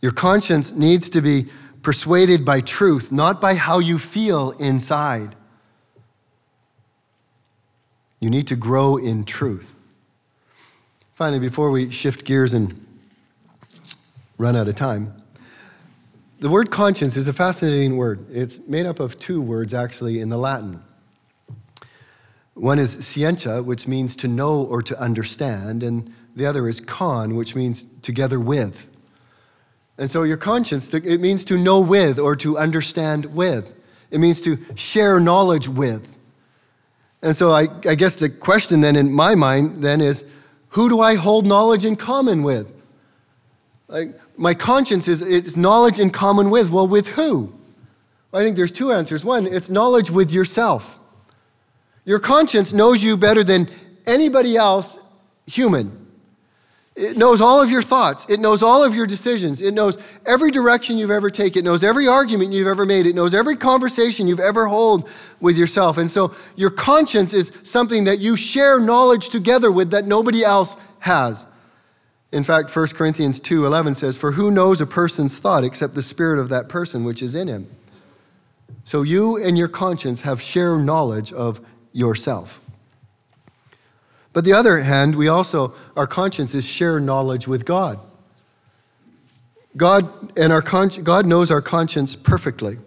Your 0.00 0.12
conscience 0.12 0.72
needs 0.72 1.10
to 1.10 1.20
be 1.20 1.46
persuaded 1.82 2.42
by 2.42 2.62
truth, 2.62 3.12
not 3.12 3.38
by 3.38 3.54
how 3.54 3.80
you 3.80 3.98
feel 3.98 4.52
inside. 4.52 5.36
You 8.18 8.30
need 8.30 8.46
to 8.46 8.56
grow 8.56 8.96
in 8.96 9.24
truth. 9.24 9.76
Finally, 11.14 11.40
before 11.40 11.70
we 11.70 11.90
shift 11.90 12.24
gears 12.24 12.54
and 12.54 12.86
run 14.38 14.56
out 14.56 14.66
of 14.66 14.74
time, 14.74 15.22
the 16.40 16.48
word 16.48 16.70
conscience 16.70 17.14
is 17.18 17.28
a 17.28 17.32
fascinating 17.34 17.98
word. 17.98 18.26
It's 18.32 18.58
made 18.66 18.86
up 18.86 19.00
of 19.00 19.18
two 19.18 19.42
words, 19.42 19.74
actually, 19.74 20.20
in 20.20 20.30
the 20.30 20.38
Latin. 20.38 20.82
One 22.54 22.78
is 22.78 23.04
scientia, 23.04 23.62
which 23.62 23.88
means 23.88 24.14
to 24.16 24.28
know 24.28 24.62
or 24.62 24.82
to 24.82 24.98
understand, 24.98 25.82
and 25.82 26.12
the 26.36 26.46
other 26.46 26.68
is 26.68 26.80
con, 26.80 27.34
which 27.36 27.54
means 27.54 27.84
together 28.02 28.38
with. 28.38 28.88
And 29.98 30.10
so 30.10 30.22
your 30.22 30.36
conscience, 30.36 30.92
it 30.92 31.20
means 31.20 31.44
to 31.44 31.58
know 31.58 31.80
with 31.80 32.18
or 32.18 32.34
to 32.36 32.58
understand 32.58 33.26
with. 33.26 33.74
It 34.10 34.18
means 34.18 34.40
to 34.42 34.58
share 34.74 35.20
knowledge 35.20 35.68
with. 35.68 36.16
And 37.22 37.34
so 37.34 37.52
I, 37.52 37.68
I 37.86 37.94
guess 37.94 38.16
the 38.16 38.28
question 38.28 38.80
then 38.80 38.96
in 38.96 39.12
my 39.12 39.34
mind 39.34 39.82
then 39.82 40.00
is 40.00 40.24
who 40.70 40.88
do 40.88 41.00
I 41.00 41.14
hold 41.14 41.46
knowledge 41.46 41.84
in 41.84 41.96
common 41.96 42.42
with? 42.42 42.72
Like 43.88 44.18
my 44.36 44.54
conscience 44.54 45.08
is 45.08 45.22
it's 45.22 45.56
knowledge 45.56 45.98
in 45.98 46.10
common 46.10 46.50
with. 46.50 46.70
Well, 46.70 46.86
with 46.86 47.08
who? 47.08 47.54
I 48.32 48.40
think 48.40 48.56
there's 48.56 48.72
two 48.72 48.90
answers. 48.90 49.24
One, 49.24 49.46
it's 49.46 49.70
knowledge 49.70 50.10
with 50.10 50.32
yourself. 50.32 50.98
Your 52.04 52.18
conscience 52.18 52.72
knows 52.72 53.02
you 53.02 53.16
better 53.16 53.42
than 53.42 53.68
anybody 54.06 54.56
else 54.56 54.98
human. 55.46 56.00
It 56.96 57.16
knows 57.16 57.40
all 57.40 57.60
of 57.60 57.70
your 57.70 57.82
thoughts. 57.82 58.24
It 58.28 58.38
knows 58.38 58.62
all 58.62 58.84
of 58.84 58.94
your 58.94 59.06
decisions. 59.06 59.60
It 59.60 59.74
knows 59.74 59.98
every 60.24 60.52
direction 60.52 60.96
you've 60.96 61.10
ever 61.10 61.28
taken. 61.28 61.60
It 61.60 61.64
knows 61.64 61.82
every 61.82 62.06
argument 62.06 62.52
you've 62.52 62.68
ever 62.68 62.86
made. 62.86 63.06
It 63.06 63.16
knows 63.16 63.34
every 63.34 63.56
conversation 63.56 64.28
you've 64.28 64.38
ever 64.38 64.68
held 64.68 65.08
with 65.40 65.56
yourself. 65.56 65.98
And 65.98 66.08
so 66.08 66.32
your 66.54 66.70
conscience 66.70 67.34
is 67.34 67.50
something 67.64 68.04
that 68.04 68.20
you 68.20 68.36
share 68.36 68.78
knowledge 68.78 69.30
together 69.30 69.72
with 69.72 69.90
that 69.90 70.06
nobody 70.06 70.44
else 70.44 70.76
has. 71.00 71.46
In 72.30 72.44
fact, 72.44 72.70
1 72.70 72.94
Corinthians 72.94 73.40
2:11 73.40 73.96
says, 73.96 74.16
"For 74.16 74.32
who 74.32 74.52
knows 74.52 74.80
a 74.80 74.86
person's 74.86 75.36
thought 75.36 75.64
except 75.64 75.94
the 75.94 76.02
spirit 76.02 76.38
of 76.38 76.48
that 76.50 76.68
person 76.68 77.02
which 77.02 77.22
is 77.22 77.34
in 77.34 77.48
him?" 77.48 77.66
So 78.84 79.02
you 79.02 79.36
and 79.36 79.58
your 79.58 79.68
conscience 79.68 80.22
have 80.22 80.40
shared 80.40 80.84
knowledge 80.84 81.32
of 81.32 81.60
yourself. 81.94 82.60
But 84.34 84.44
the 84.44 84.52
other 84.52 84.80
hand, 84.80 85.14
we 85.14 85.28
also, 85.28 85.72
our 85.96 86.06
consciences 86.06 86.66
share 86.66 87.00
knowledge 87.00 87.48
with 87.48 87.64
God. 87.64 87.98
God 89.76 90.36
and 90.36 90.52
our 90.52 90.60
con- 90.60 90.88
God 90.88 91.24
knows 91.24 91.50
our 91.50 91.62
conscience 91.62 92.14
perfectly. 92.14 92.78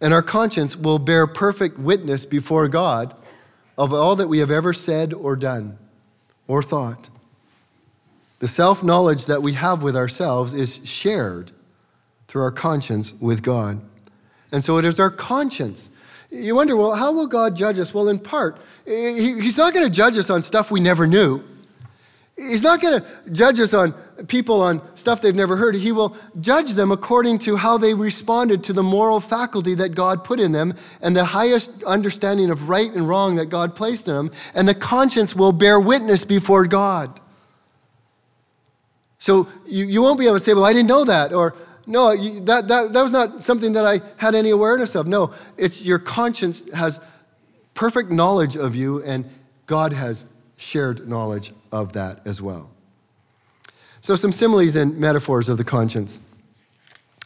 And 0.00 0.12
our 0.12 0.22
conscience 0.22 0.76
will 0.76 0.98
bear 0.98 1.26
perfect 1.26 1.78
witness 1.78 2.26
before 2.26 2.66
God 2.68 3.14
of 3.78 3.92
all 3.92 4.16
that 4.16 4.28
we 4.28 4.38
have 4.38 4.50
ever 4.50 4.72
said 4.72 5.12
or 5.12 5.36
done 5.36 5.78
or 6.48 6.62
thought. 6.62 7.08
The 8.40 8.48
self 8.48 8.82
knowledge 8.82 9.26
that 9.26 9.42
we 9.42 9.52
have 9.52 9.82
with 9.82 9.96
ourselves 9.96 10.54
is 10.54 10.80
shared 10.84 11.52
through 12.26 12.42
our 12.42 12.50
conscience 12.50 13.14
with 13.20 13.42
God. 13.42 13.80
And 14.50 14.64
so 14.64 14.78
it 14.78 14.84
is 14.84 14.98
our 14.98 15.10
conscience 15.10 15.90
you 16.32 16.54
wonder, 16.54 16.74
well, 16.74 16.94
how 16.94 17.12
will 17.12 17.26
God 17.26 17.54
judge 17.54 17.78
us? 17.78 17.92
Well, 17.92 18.08
in 18.08 18.18
part, 18.18 18.58
He's 18.86 19.58
not 19.58 19.74
going 19.74 19.84
to 19.84 19.90
judge 19.90 20.16
us 20.16 20.30
on 20.30 20.42
stuff 20.42 20.70
we 20.70 20.80
never 20.80 21.06
knew. 21.06 21.44
He's 22.36 22.62
not 22.62 22.80
going 22.80 23.02
to 23.02 23.30
judge 23.30 23.60
us 23.60 23.74
on 23.74 23.92
people 24.26 24.62
on 24.62 24.80
stuff 24.96 25.20
they've 25.20 25.34
never 25.34 25.56
heard. 25.56 25.74
He 25.74 25.92
will 25.92 26.16
judge 26.40 26.72
them 26.72 26.90
according 26.90 27.40
to 27.40 27.56
how 27.56 27.76
they 27.76 27.92
responded 27.92 28.64
to 28.64 28.72
the 28.72 28.82
moral 28.82 29.20
faculty 29.20 29.74
that 29.74 29.90
God 29.90 30.24
put 30.24 30.40
in 30.40 30.52
them 30.52 30.74
and 31.02 31.14
the 31.14 31.26
highest 31.26 31.70
understanding 31.84 32.50
of 32.50 32.70
right 32.70 32.90
and 32.90 33.06
wrong 33.06 33.36
that 33.36 33.46
God 33.46 33.74
placed 33.74 34.08
in 34.08 34.14
them. 34.14 34.30
And 34.54 34.66
the 34.66 34.74
conscience 34.74 35.36
will 35.36 35.52
bear 35.52 35.78
witness 35.78 36.24
before 36.24 36.66
God. 36.66 37.20
So 39.18 39.48
you, 39.66 39.84
you 39.84 40.02
won't 40.02 40.18
be 40.18 40.26
able 40.26 40.38
to 40.38 40.42
say, 40.42 40.54
well, 40.54 40.64
I 40.64 40.72
didn't 40.72 40.88
know 40.88 41.04
that. 41.04 41.34
Or 41.34 41.54
no, 41.86 42.12
you, 42.12 42.40
that, 42.40 42.68
that, 42.68 42.92
that 42.92 43.02
was 43.02 43.12
not 43.12 43.42
something 43.42 43.72
that 43.72 43.84
I 43.84 44.00
had 44.16 44.34
any 44.34 44.50
awareness 44.50 44.94
of. 44.94 45.06
No, 45.06 45.34
it's 45.56 45.84
your 45.84 45.98
conscience 45.98 46.70
has 46.72 47.00
perfect 47.74 48.10
knowledge 48.10 48.56
of 48.56 48.74
you, 48.74 49.02
and 49.02 49.28
God 49.66 49.92
has 49.92 50.26
shared 50.56 51.08
knowledge 51.08 51.52
of 51.70 51.94
that 51.94 52.20
as 52.24 52.40
well. 52.40 52.70
So, 54.00 54.16
some 54.16 54.32
similes 54.32 54.76
and 54.76 54.98
metaphors 54.98 55.48
of 55.48 55.58
the 55.58 55.64
conscience. 55.64 56.20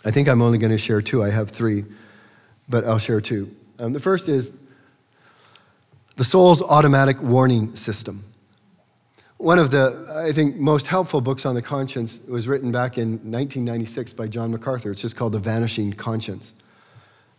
I 0.04 0.10
think 0.10 0.28
I'm 0.28 0.42
only 0.42 0.58
going 0.58 0.70
to 0.70 0.78
share 0.78 1.02
two. 1.02 1.22
I 1.22 1.30
have 1.30 1.50
three, 1.50 1.84
but 2.68 2.84
I'll 2.84 2.98
share 2.98 3.20
two. 3.20 3.54
Um, 3.78 3.92
the 3.92 4.00
first 4.00 4.28
is 4.28 4.52
the 6.16 6.24
soul's 6.24 6.62
automatic 6.62 7.20
warning 7.20 7.74
system. 7.76 8.24
One 9.38 9.58
of 9.58 9.70
the, 9.70 10.24
I 10.26 10.32
think, 10.32 10.56
most 10.56 10.86
helpful 10.86 11.20
books 11.20 11.44
on 11.44 11.54
the 11.54 11.60
conscience 11.60 12.20
was 12.26 12.48
written 12.48 12.72
back 12.72 12.96
in 12.96 13.10
1996 13.30 14.14
by 14.14 14.28
John 14.28 14.50
MacArthur. 14.50 14.90
It's 14.90 15.02
just 15.02 15.14
called 15.14 15.34
The 15.34 15.38
Vanishing 15.38 15.92
Conscience. 15.92 16.54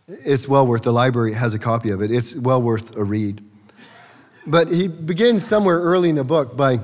It's 0.06 0.46
well 0.46 0.64
worth, 0.64 0.82
the 0.82 0.92
library 0.92 1.32
has 1.32 1.54
a 1.54 1.58
copy 1.58 1.90
of 1.90 2.00
it. 2.00 2.12
It's 2.12 2.36
well 2.36 2.62
worth 2.62 2.94
a 2.94 3.02
read. 3.02 3.42
But 4.46 4.70
he 4.70 4.86
begins 4.86 5.44
somewhere 5.44 5.80
early 5.80 6.08
in 6.08 6.14
the 6.14 6.24
book 6.24 6.56
by 6.56 6.78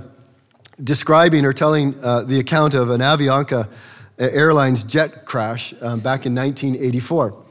describing 0.83 1.45
or 1.45 1.53
telling 1.53 1.95
uh, 2.03 2.25
the 2.25 2.41
account 2.41 2.75
of 2.75 2.91
an 2.91 3.01
Avianca 3.01 3.69
Airlines 4.19 4.83
jet 4.83 5.25
crash 5.27 5.73
um, 5.81 6.01
back 6.01 6.27
in 6.27 6.35
1984. 6.35 7.44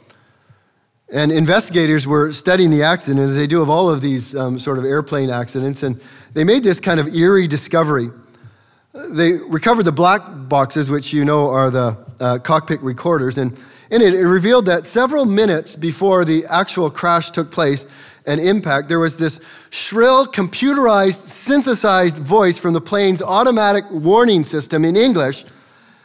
And 1.13 1.31
investigators 1.31 2.07
were 2.07 2.33
studying 2.33 2.71
the 2.71 2.81
accident, 2.81 3.19
as 3.19 3.35
they 3.35 3.45
do 3.45 3.61
of 3.61 3.69
all 3.69 3.87
of 3.87 4.01
these 4.01 4.35
um, 4.35 4.57
sort 4.57 4.79
of 4.79 4.83
airplane 4.83 5.29
accidents, 5.29 5.83
and 5.83 6.01
they 6.33 6.43
made 6.43 6.63
this 6.63 6.79
kind 6.79 6.99
of 6.99 7.13
eerie 7.13 7.47
discovery. 7.47 8.09
They 8.93 9.33
recovered 9.33 9.83
the 9.83 9.91
black 9.91 10.23
boxes, 10.25 10.89
which 10.89 11.13
you 11.13 11.23
know 11.23 11.49
are 11.49 11.69
the 11.69 11.97
uh, 12.19 12.39
cockpit 12.39 12.81
recorders, 12.81 13.37
and 13.37 13.55
in 13.91 14.01
it, 14.01 14.15
it 14.15 14.25
revealed 14.25 14.65
that 14.65 14.87
several 14.87 15.25
minutes 15.25 15.75
before 15.75 16.25
the 16.25 16.47
actual 16.47 16.89
crash 16.89 17.29
took 17.29 17.51
place 17.51 17.85
and 18.25 18.41
impact, 18.41 18.89
there 18.89 18.99
was 18.99 19.17
this 19.17 19.39
shrill, 19.69 20.25
computerized, 20.25 21.27
synthesized 21.27 22.17
voice 22.17 22.57
from 22.57 22.73
the 22.73 22.81
plane's 22.81 23.21
automatic 23.21 23.85
warning 23.91 24.43
system 24.43 24.83
in 24.83 24.95
English, 24.95 25.45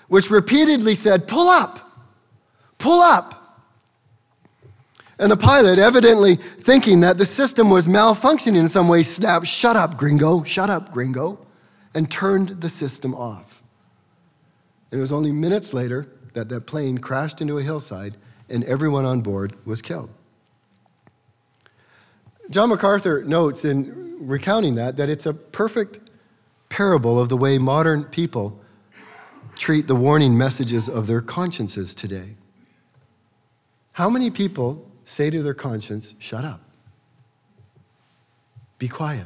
which 0.08 0.30
repeatedly 0.30 0.94
said, 0.94 1.26
Pull 1.26 1.48
up, 1.48 1.78
pull 2.76 3.00
up. 3.00 3.37
And 5.18 5.32
the 5.32 5.36
pilot, 5.36 5.78
evidently 5.78 6.36
thinking 6.36 7.00
that 7.00 7.18
the 7.18 7.26
system 7.26 7.70
was 7.70 7.88
malfunctioning 7.88 8.56
in 8.56 8.68
some 8.68 8.86
way, 8.86 9.02
snapped, 9.02 9.46
Shut 9.46 9.76
up, 9.76 9.96
gringo, 9.96 10.44
shut 10.44 10.70
up, 10.70 10.92
gringo, 10.92 11.44
and 11.94 12.10
turned 12.10 12.60
the 12.60 12.68
system 12.68 13.14
off. 13.14 13.62
And 14.90 14.98
it 14.98 15.00
was 15.00 15.12
only 15.12 15.32
minutes 15.32 15.74
later 15.74 16.08
that 16.34 16.48
that 16.48 16.66
plane 16.66 16.98
crashed 16.98 17.40
into 17.40 17.58
a 17.58 17.62
hillside 17.62 18.16
and 18.48 18.64
everyone 18.64 19.04
on 19.04 19.20
board 19.20 19.54
was 19.66 19.82
killed. 19.82 20.10
John 22.50 22.70
MacArthur 22.70 23.24
notes 23.24 23.64
in 23.64 24.16
recounting 24.20 24.74
that 24.76 24.96
that 24.96 25.10
it's 25.10 25.26
a 25.26 25.34
perfect 25.34 25.98
parable 26.68 27.20
of 27.20 27.28
the 27.28 27.36
way 27.36 27.58
modern 27.58 28.04
people 28.04 28.58
treat 29.56 29.86
the 29.86 29.94
warning 29.94 30.38
messages 30.38 30.88
of 30.88 31.06
their 31.06 31.20
consciences 31.20 31.94
today. 31.94 32.36
How 33.92 34.08
many 34.08 34.30
people 34.30 34.87
say 35.08 35.30
to 35.30 35.42
their 35.42 35.54
conscience, 35.54 36.14
shut 36.18 36.44
up. 36.44 36.60
Be 38.76 38.88
quiet. 38.88 39.24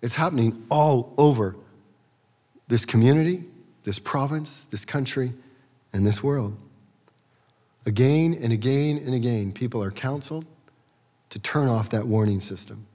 It's 0.00 0.14
happening 0.14 0.64
all 0.70 1.12
over 1.18 1.54
this 2.68 2.86
community, 2.86 3.44
this 3.84 3.98
province, 3.98 4.64
this 4.64 4.86
country, 4.86 5.34
and 5.92 6.06
this 6.06 6.22
world. 6.22 6.56
Again 7.84 8.38
and 8.40 8.54
again 8.54 9.02
and 9.04 9.14
again, 9.14 9.52
people 9.52 9.82
are 9.82 9.90
counseled 9.90 10.46
to 11.28 11.38
turn 11.38 11.68
off 11.68 11.90
that 11.90 12.06
warning 12.06 12.40
system. 12.40 12.86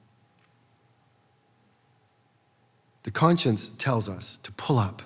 The 3.03 3.11
conscience 3.11 3.69
tells 3.77 4.09
us 4.09 4.37
to 4.41 4.51
pull 4.53 4.79
up 4.79 5.03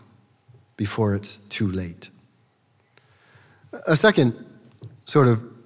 before 0.77 1.13
it's 1.13 1.37
too 1.49 1.69
late. 1.69 2.09
A 3.85 3.97
second 3.97 4.33
sort 5.03 5.27
of 5.27 5.56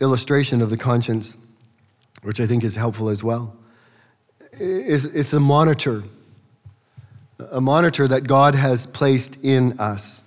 illustration 0.00 0.62
of 0.62 0.70
the 0.70 0.76
conscience, 0.76 1.36
which 2.22 2.40
I 2.40 2.46
think 2.46 2.64
is 2.64 2.74
helpful 2.74 3.08
as 3.08 3.22
well, 3.22 3.56
is 4.52 5.04
it's 5.04 5.32
a 5.32 5.40
monitor, 5.40 6.04
a 7.50 7.60
monitor 7.60 8.08
that 8.08 8.26
God 8.26 8.54
has 8.54 8.86
placed 8.86 9.38
in 9.44 9.78
us. 9.78 10.22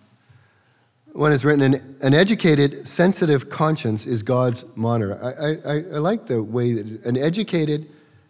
One 1.14 1.34
is 1.34 1.44
written, 1.44 1.74
an, 1.74 1.98
an 2.02 2.14
educated, 2.14 2.88
sensitive 2.88 3.50
conscience 3.50 4.06
is 4.06 4.24
God's 4.24 4.66
monitor. 4.78 5.20
I, 5.22 5.70
I, 5.70 5.76
I 5.76 6.00
like 6.00 6.28
the 6.28 6.42
way 6.42 6.74
that 6.74 7.06
an 7.06 7.18
educated, 7.18 7.90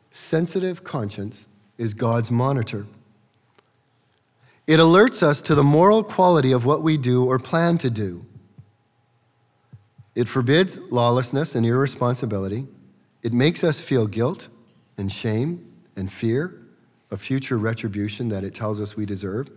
sensitive 0.09 0.83
conscience 0.83 1.47
is 1.77 1.93
God's 1.93 2.31
monitor. 2.31 2.87
It 4.65 4.79
alerts 4.79 5.21
us 5.21 5.41
to 5.43 5.55
the 5.55 5.63
moral 5.63 6.03
quality 6.03 6.51
of 6.51 6.65
what 6.65 6.81
we 6.81 6.97
do 6.97 7.25
or 7.25 7.37
plan 7.37 7.77
to 7.79 7.89
do. 7.89 8.25
It 10.15 10.27
forbids 10.27 10.77
lawlessness 10.89 11.55
and 11.55 11.65
irresponsibility. 11.65 12.67
It 13.23 13.33
makes 13.33 13.63
us 13.63 13.79
feel 13.79 14.07
guilt 14.07 14.49
and 14.97 15.11
shame 15.11 15.73
and 15.95 16.11
fear 16.11 16.57
of 17.09 17.21
future 17.21 17.57
retribution 17.57 18.29
that 18.29 18.43
it 18.43 18.53
tells 18.53 18.79
us 18.79 18.95
we 18.95 19.05
deserve. 19.05 19.49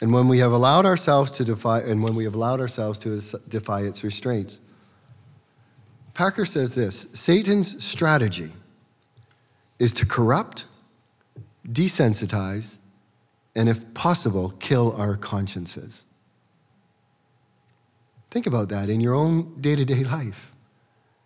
And 0.00 0.12
when 0.12 0.28
we 0.28 0.38
have 0.38 0.52
allowed 0.52 0.86
ourselves 0.86 1.30
to 1.32 1.44
defy, 1.44 1.80
and 1.80 2.02
when 2.02 2.14
we 2.14 2.24
have 2.24 2.34
allowed 2.34 2.60
ourselves 2.60 2.98
to 3.00 3.20
defy 3.48 3.82
its 3.82 4.02
restraints. 4.02 4.60
Packer 6.14 6.46
says 6.46 6.74
this 6.74 7.06
Satan's 7.12 7.84
strategy 7.84 8.52
is 9.78 9.92
to 9.94 10.06
corrupt, 10.06 10.66
desensitize, 11.66 12.78
and 13.54 13.68
if 13.68 13.92
possible, 13.94 14.54
kill 14.58 14.94
our 14.96 15.16
consciences. 15.16 16.04
Think 18.30 18.46
about 18.46 18.68
that 18.68 18.88
in 18.88 19.00
your 19.00 19.14
own 19.14 19.60
day 19.60 19.74
to 19.74 19.84
day 19.84 20.04
life. 20.04 20.52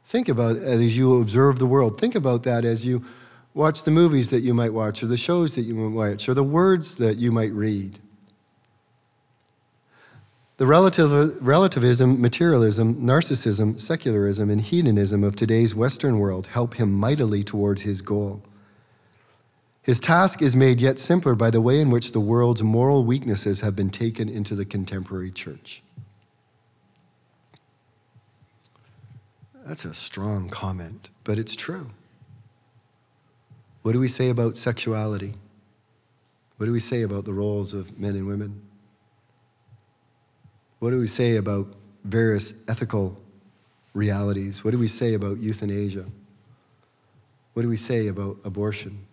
Think 0.05 0.29
about 0.29 0.57
as 0.57 0.97
you 0.97 1.21
observe 1.21 1.59
the 1.59 1.67
world. 1.67 2.01
Think 2.01 2.15
about 2.15 2.43
that 2.45 2.65
as 2.65 2.85
you 2.85 3.05
watch 3.55 3.85
the 3.85 3.91
movies 3.91 4.31
that 4.31 4.41
you 4.41 4.53
might 4.53 4.73
watch, 4.73 5.03
or 5.03 5.07
the 5.07 5.17
shows 5.17 5.55
that 5.55 5.63
you 5.63 5.75
might 5.75 5.95
watch, 5.95 6.29
or 6.29 6.35
the 6.35 6.45
words 6.45 6.97
that 6.97 7.19
you 7.19 7.31
might 7.31 7.53
read. 7.53 8.01
The 10.57 10.67
relativ- 10.67 11.37
relativism, 11.41 12.21
materialism, 12.21 12.97
narcissism, 12.97 13.81
secularism, 13.81 14.51
and 14.51 14.61
hedonism 14.61 15.25
of 15.25 15.35
today's 15.35 15.75
Western 15.75 16.19
world 16.19 16.49
help 16.49 16.75
him 16.75 16.93
mightily 16.93 17.43
towards 17.43 17.83
his 17.83 18.03
goal. 18.03 18.43
His 19.83 20.01
task 20.01 20.41
is 20.41 20.57
made 20.57 20.81
yet 20.81 20.99
simpler 20.99 21.35
by 21.35 21.51
the 21.51 21.61
way 21.61 21.81
in 21.81 21.91
which 21.91 22.13
the 22.13 22.21
world's 22.21 22.63
moral 22.63 23.05
weaknesses 23.05 23.61
have 23.61 23.77
been 23.77 23.91
taken 23.91 24.29
into 24.29 24.55
the 24.55 24.65
contemporary 24.65 25.31
church. 25.31 25.83
That's 29.65 29.87
a 29.87 29.95
strong 29.95 30.51
comment, 30.51 31.11
but 31.25 31.39
it's 31.39 31.57
true. 31.57 31.89
What 33.83 33.93
do 33.93 34.01
we 34.01 34.09
say 34.09 34.29
about 34.29 34.57
sexuality? 34.57 35.35
What 36.59 36.67
do 36.67 36.73
we 36.73 36.81
say 36.81 37.03
about 37.03 37.25
the 37.25 37.33
roles 37.33 37.73
of 37.73 37.99
men 37.99 38.15
and 38.15 38.27
women? 38.27 38.63
What 40.81 40.91
do 40.91 41.01
we 41.01 41.07
say 41.07 41.37
about 41.37 41.75
various 42.05 42.53
ethical 42.69 43.19
realities? 43.95 44.63
What 44.63 44.73
do 44.73 44.79
we 44.79 44.89
say 44.89 45.15
about 45.15 45.39
euthanasia? 45.39 46.07
What 47.55 47.63
do 47.63 47.69
we 47.69 47.77
say 47.77 48.09
about 48.09 48.37
abortion? 48.45 49.07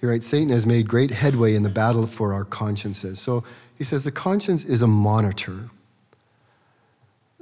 He 0.00 0.06
writes 0.06 0.26
Satan 0.26 0.50
has 0.50 0.66
made 0.66 0.88
great 0.88 1.10
headway 1.10 1.54
in 1.54 1.62
the 1.62 1.70
battle 1.70 2.06
for 2.06 2.34
our 2.34 2.44
consciences. 2.44 3.20
So 3.20 3.44
he 3.76 3.84
says 3.84 4.04
the 4.04 4.12
conscience 4.12 4.64
is 4.64 4.82
a 4.82 4.86
monitor. 4.86 5.70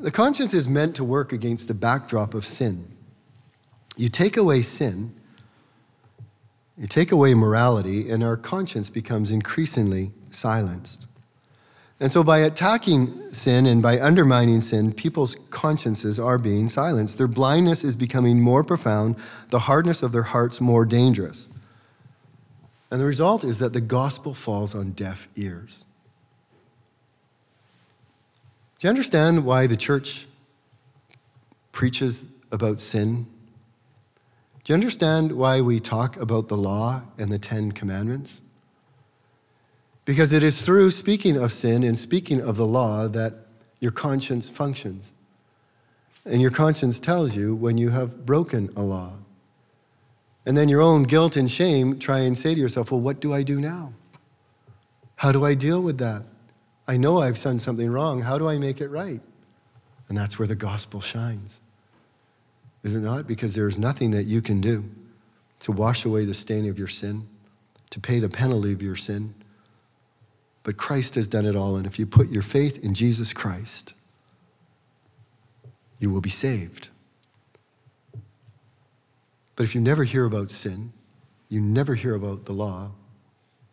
The 0.01 0.11
conscience 0.11 0.55
is 0.55 0.67
meant 0.67 0.97
to 0.97 1.05
work 1.05 1.33
against 1.33 1.69
the 1.69 1.75
backdrop 1.75 2.33
of 2.33 2.47
sin. 2.47 2.97
You 3.97 4.09
take 4.09 4.39
away 4.39 4.63
sin, 4.63 5.15
you 6.79 6.87
take 6.87 7.13
away 7.13 7.35
morality, 7.35 8.09
and 8.09 8.25
our 8.25 8.39
conscience 8.39 8.89
becomes 8.89 9.31
increasingly 9.31 10.13
silenced. 10.31 11.07
And 12.03 12.11
so, 12.11 12.25
by 12.25 12.39
attacking 12.39 13.35
sin 13.35 13.67
and 13.67 13.83
by 13.83 14.01
undermining 14.01 14.63
sin, 14.63 14.95
people's 14.95 15.37
consciences 15.51 16.19
are 16.19 16.39
being 16.39 16.69
silenced. 16.69 17.19
Their 17.19 17.29
blindness 17.29 17.85
is 17.85 17.95
becoming 17.95 18.41
more 18.41 18.65
profound, 18.65 19.17
the 19.51 19.59
hardness 19.61 20.03
of 20.03 20.13
their 20.13 20.23
hearts 20.23 20.63
more 20.63 20.87
dangerous. 20.87 21.51
And 22.91 23.03
the 23.03 23.05
result 23.05 23.45
is 23.45 23.59
that 23.59 23.75
the 23.75 23.83
gospel 23.83 24.33
falls 24.33 24.75
on 24.75 24.93
deaf 24.93 25.29
ears. 25.37 25.85
Do 28.81 28.87
you 28.87 28.89
understand 28.89 29.45
why 29.45 29.67
the 29.67 29.77
church 29.77 30.27
preaches 31.71 32.25
about 32.51 32.81
sin? 32.81 33.27
Do 34.65 34.73
you 34.73 34.75
understand 34.75 35.33
why 35.33 35.61
we 35.61 35.81
talk 35.81 36.17
about 36.17 36.49
the 36.49 36.57
law 36.57 37.03
and 37.19 37.31
the 37.31 37.39
Ten 37.39 37.73
Commandments? 37.73 38.41
Because 40.07 40.33
it 40.33 40.43
is 40.43 40.63
through 40.63 40.93
speaking 40.93 41.37
of 41.37 41.53
sin 41.53 41.83
and 41.83 41.99
speaking 41.99 42.41
of 42.41 42.57
the 42.57 42.67
law 42.67 43.07
that 43.07 43.35
your 43.81 43.93
conscience 43.93 44.49
functions. 44.49 45.13
And 46.25 46.41
your 46.41 46.51
conscience 46.51 46.99
tells 46.99 47.37
you 47.37 47.55
when 47.55 47.77
you 47.77 47.91
have 47.91 48.25
broken 48.25 48.71
a 48.75 48.83
law. 48.83 49.19
And 50.47 50.57
then 50.57 50.71
your 50.71 50.81
own 50.81 51.03
guilt 51.03 51.37
and 51.37 51.51
shame 51.51 51.99
try 51.99 52.21
and 52.21 52.37
say 52.37 52.55
to 52.55 52.61
yourself, 52.61 52.91
well, 52.91 53.01
what 53.03 53.21
do 53.21 53.35
I 53.35 53.43
do 53.43 53.61
now? 53.61 53.93
How 55.17 55.33
do 55.33 55.45
I 55.45 55.53
deal 55.53 55.83
with 55.83 55.99
that? 55.99 56.23
I 56.91 56.97
know 56.97 57.21
I've 57.21 57.41
done 57.41 57.61
something 57.61 57.89
wrong. 57.89 58.23
How 58.23 58.37
do 58.37 58.49
I 58.49 58.59
make 58.59 58.81
it 58.81 58.89
right? 58.89 59.21
And 60.09 60.19
that's 60.19 60.41
where 60.41 60.49
the 60.49 60.57
gospel 60.57 61.01
shines. 61.01 61.61
Is 62.83 62.97
it 62.97 63.01
not? 63.03 63.29
Because 63.29 63.55
there 63.55 63.69
is 63.69 63.79
nothing 63.79 64.11
that 64.11 64.25
you 64.25 64.43
can 64.43 64.61
do 64.61 64.91
to 65.61 65.71
wash 65.71 66.05
away 66.05 66.25
the 66.25 66.35
stain 66.35 66.69
of 66.69 66.81
your 66.81 66.89
sin, 66.89 67.29
to 67.91 68.01
pay 68.01 68.19
the 68.19 68.29
penalty 68.29 68.73
of 68.73 68.83
your 68.83 68.97
sin. 68.97 69.37
But 70.65 70.79
Christ 70.79 71.15
has 71.15 71.29
done 71.29 71.47
it 71.47 71.55
all. 71.55 71.77
And 71.77 71.87
if 71.87 71.97
you 71.97 72.07
put 72.07 72.29
your 72.29 72.43
faith 72.43 72.85
in 72.85 72.93
Jesus 72.93 73.33
Christ, 73.33 73.95
you 76.01 76.11
will 76.11 76.21
be 76.21 76.29
saved. 76.29 76.89
But 79.55 79.63
if 79.63 79.77
you 79.77 79.81
never 79.81 80.03
hear 80.03 80.25
about 80.25 80.51
sin, 80.51 80.93
you 81.49 81.61
never 81.61 81.95
hear 81.95 82.17
about 82.17 82.47
the 82.47 82.53
law, 82.53 82.91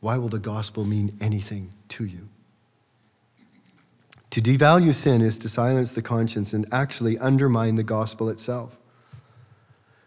why 0.02 0.18
will 0.18 0.30
the 0.30 0.38
gospel 0.38 0.86
mean 0.86 1.18
anything 1.20 1.74
to 1.90 2.06
you? 2.06 2.30
To 4.32 4.42
devalue 4.42 4.94
sin 4.94 5.22
is 5.22 5.38
to 5.40 5.50
silence 5.50 5.92
the 5.92 6.02
conscience 6.02 6.54
and 6.54 6.68
actually 6.72 7.18
undermine 7.18 7.76
the 7.76 7.84
gospel 7.84 8.30
itself. 8.30 8.78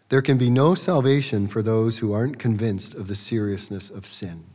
There 0.09 0.21
can 0.21 0.37
be 0.37 0.49
no 0.49 0.75
salvation 0.75 1.47
for 1.47 1.61
those 1.61 1.99
who 1.99 2.13
aren't 2.13 2.37
convinced 2.37 2.93
of 2.93 3.07
the 3.07 3.15
seriousness 3.15 3.89
of 3.89 4.05
sin. 4.05 4.45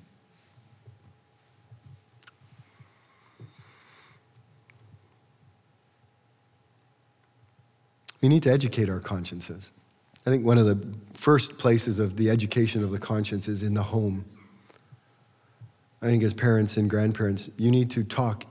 We 8.21 8.29
need 8.29 8.43
to 8.45 8.51
educate 8.51 8.89
our 8.89 9.01
consciences. 9.01 9.73
I 10.27 10.31
think 10.31 10.45
one 10.45 10.59
of 10.59 10.67
the 10.67 10.85
first 11.15 11.59
places 11.59 11.99
of 11.99 12.17
the 12.17 12.31
education 12.31 12.83
of 12.83 12.91
the 12.91 12.99
conscience 12.99 13.47
is 13.47 13.63
in 13.63 13.75
the 13.75 13.83
home. 13.83 14.25
I 16.03 16.07
think 16.07 16.23
as 16.23 16.35
parents 16.35 16.77
and 16.77 16.91
grandparents, 16.91 17.49
you 17.57 17.71
need 17.71 17.91
to 17.93 18.05
talk 18.05 18.45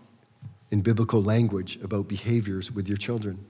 in 0.71 0.81
biblical 0.81 1.21
language 1.21 1.77
about 1.83 2.07
behaviors 2.07 2.71
with 2.71 2.87
your 2.87 2.97
children. 2.97 3.43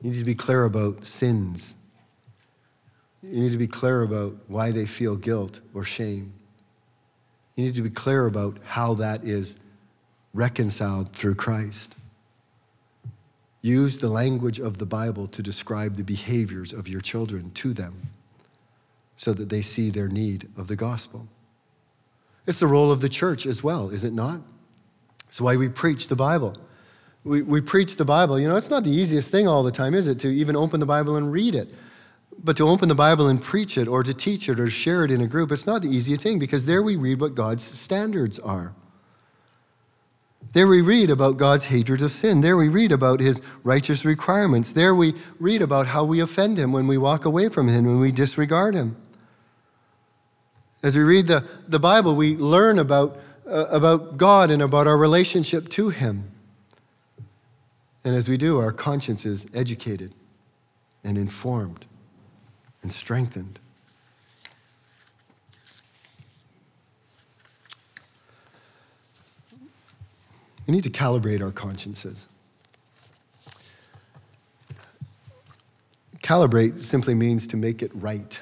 You 0.00 0.10
need 0.10 0.18
to 0.18 0.24
be 0.24 0.34
clear 0.34 0.64
about 0.64 1.06
sins. 1.06 1.76
You 3.22 3.40
need 3.40 3.52
to 3.52 3.58
be 3.58 3.66
clear 3.66 4.02
about 4.02 4.36
why 4.48 4.70
they 4.70 4.86
feel 4.86 5.16
guilt 5.16 5.60
or 5.72 5.84
shame. 5.84 6.32
You 7.56 7.64
need 7.64 7.74
to 7.76 7.82
be 7.82 7.90
clear 7.90 8.26
about 8.26 8.58
how 8.64 8.94
that 8.94 9.24
is 9.24 9.56
reconciled 10.34 11.12
through 11.12 11.36
Christ. 11.36 11.96
Use 13.62 13.98
the 13.98 14.10
language 14.10 14.60
of 14.60 14.76
the 14.76 14.84
Bible 14.84 15.26
to 15.28 15.42
describe 15.42 15.94
the 15.94 16.04
behaviors 16.04 16.72
of 16.72 16.86
your 16.86 17.00
children 17.00 17.50
to 17.52 17.72
them 17.72 17.94
so 19.16 19.32
that 19.32 19.48
they 19.48 19.62
see 19.62 19.88
their 19.88 20.08
need 20.08 20.50
of 20.58 20.68
the 20.68 20.76
gospel. 20.76 21.26
It's 22.46 22.60
the 22.60 22.66
role 22.66 22.92
of 22.92 23.00
the 23.00 23.08
church 23.08 23.46
as 23.46 23.64
well, 23.64 23.88
is 23.88 24.04
it 24.04 24.12
not? 24.12 24.42
It's 25.34 25.40
why 25.40 25.56
we 25.56 25.68
preach 25.68 26.06
the 26.06 26.14
Bible. 26.14 26.54
We, 27.24 27.42
we 27.42 27.60
preach 27.60 27.96
the 27.96 28.04
Bible. 28.04 28.38
You 28.38 28.46
know, 28.46 28.54
it's 28.54 28.70
not 28.70 28.84
the 28.84 28.92
easiest 28.92 29.32
thing 29.32 29.48
all 29.48 29.64
the 29.64 29.72
time, 29.72 29.92
is 29.92 30.06
it, 30.06 30.20
to 30.20 30.28
even 30.28 30.54
open 30.54 30.78
the 30.78 30.86
Bible 30.86 31.16
and 31.16 31.32
read 31.32 31.56
it? 31.56 31.74
But 32.38 32.56
to 32.58 32.68
open 32.68 32.88
the 32.88 32.94
Bible 32.94 33.26
and 33.26 33.42
preach 33.42 33.76
it 33.76 33.88
or 33.88 34.04
to 34.04 34.14
teach 34.14 34.48
it 34.48 34.60
or 34.60 34.70
share 34.70 35.04
it 35.04 35.10
in 35.10 35.20
a 35.20 35.26
group, 35.26 35.50
it's 35.50 35.66
not 35.66 35.82
the 35.82 35.88
easiest 35.88 36.22
thing 36.22 36.38
because 36.38 36.66
there 36.66 36.84
we 36.84 36.94
read 36.94 37.20
what 37.20 37.34
God's 37.34 37.64
standards 37.64 38.38
are. 38.38 38.76
There 40.52 40.68
we 40.68 40.80
read 40.80 41.10
about 41.10 41.36
God's 41.36 41.64
hatred 41.64 42.00
of 42.02 42.12
sin. 42.12 42.40
There 42.40 42.56
we 42.56 42.68
read 42.68 42.92
about 42.92 43.18
his 43.18 43.42
righteous 43.64 44.04
requirements. 44.04 44.70
There 44.70 44.94
we 44.94 45.14
read 45.40 45.62
about 45.62 45.88
how 45.88 46.04
we 46.04 46.20
offend 46.20 46.60
him 46.60 46.70
when 46.70 46.86
we 46.86 46.96
walk 46.96 47.24
away 47.24 47.48
from 47.48 47.66
him 47.66 47.86
when 47.86 47.98
we 47.98 48.12
disregard 48.12 48.76
him. 48.76 48.96
As 50.80 50.96
we 50.96 51.02
read 51.02 51.26
the, 51.26 51.44
the 51.66 51.80
Bible, 51.80 52.14
we 52.14 52.36
learn 52.36 52.78
about, 52.78 53.18
uh, 53.46 53.66
about 53.70 54.16
God 54.16 54.50
and 54.50 54.62
about 54.62 54.86
our 54.86 54.96
relationship 54.96 55.68
to 55.70 55.90
Him. 55.90 56.30
And 58.04 58.14
as 58.14 58.28
we 58.28 58.36
do, 58.36 58.58
our 58.58 58.72
conscience 58.72 59.24
is 59.24 59.46
educated 59.54 60.14
and 61.02 61.16
informed 61.16 61.86
and 62.82 62.92
strengthened. 62.92 63.58
We 70.66 70.72
need 70.72 70.84
to 70.84 70.90
calibrate 70.90 71.42
our 71.42 71.50
consciences. 71.50 72.28
Calibrate 76.22 76.78
simply 76.78 77.14
means 77.14 77.46
to 77.48 77.56
make 77.58 77.82
it 77.82 77.90
right. 77.94 78.40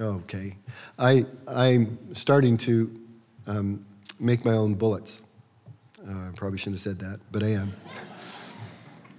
Okay. 0.00 0.56
I, 0.98 1.26
I'm 1.46 1.98
starting 2.14 2.56
to 2.58 2.98
um, 3.48 3.84
make 4.20 4.44
my 4.44 4.52
own 4.52 4.74
bullets. 4.74 5.22
Uh, 6.06 6.12
I 6.12 6.30
probably 6.36 6.58
shouldn't 6.58 6.76
have 6.76 6.80
said 6.80 6.98
that, 7.00 7.18
but 7.32 7.42
I 7.42 7.48
am. 7.48 7.72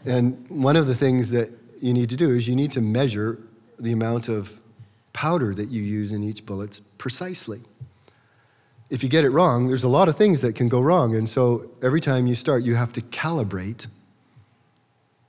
and 0.05 0.45
one 0.49 0.77
of 0.77 0.87
the 0.87 0.95
things 0.95 1.29
that 1.31 1.51
you 1.81 1.93
need 1.93 2.09
to 2.09 2.15
do 2.15 2.29
is 2.29 2.47
you 2.47 2.55
need 2.55 2.71
to 2.71 2.81
measure 2.81 3.39
the 3.77 3.91
amount 3.91 4.29
of 4.29 4.57
powder 5.11 5.53
that 5.53 5.67
you 5.69 5.81
use 5.81 6.13
in 6.13 6.23
each 6.23 6.45
bullet 6.45 6.79
precisely 6.97 7.61
if 8.89 9.03
you 9.03 9.09
get 9.09 9.23
it 9.23 9.29
wrong, 9.29 9.67
there's 9.67 9.83
a 9.83 9.89
lot 9.89 10.09
of 10.09 10.17
things 10.17 10.41
that 10.41 10.55
can 10.55 10.67
go 10.67 10.81
wrong. 10.81 11.15
And 11.15 11.29
so 11.29 11.69
every 11.81 12.01
time 12.01 12.25
you 12.25 12.35
start, 12.35 12.63
you 12.63 12.75
have 12.75 12.91
to 12.93 13.01
calibrate 13.01 13.87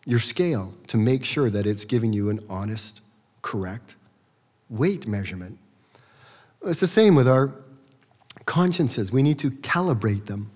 your 0.06 0.18
scale 0.18 0.74
to 0.86 0.96
make 0.96 1.24
sure 1.24 1.50
that 1.50 1.66
it's 1.66 1.84
giving 1.84 2.12
you 2.12 2.30
an 2.30 2.40
honest, 2.48 3.02
correct 3.42 3.96
weight 4.70 5.06
measurement. 5.06 5.58
It's 6.64 6.80
the 6.80 6.86
same 6.86 7.14
with 7.14 7.28
our 7.28 7.52
consciences. 8.46 9.12
We 9.12 9.22
need 9.22 9.38
to 9.40 9.50
calibrate 9.50 10.26
them 10.26 10.50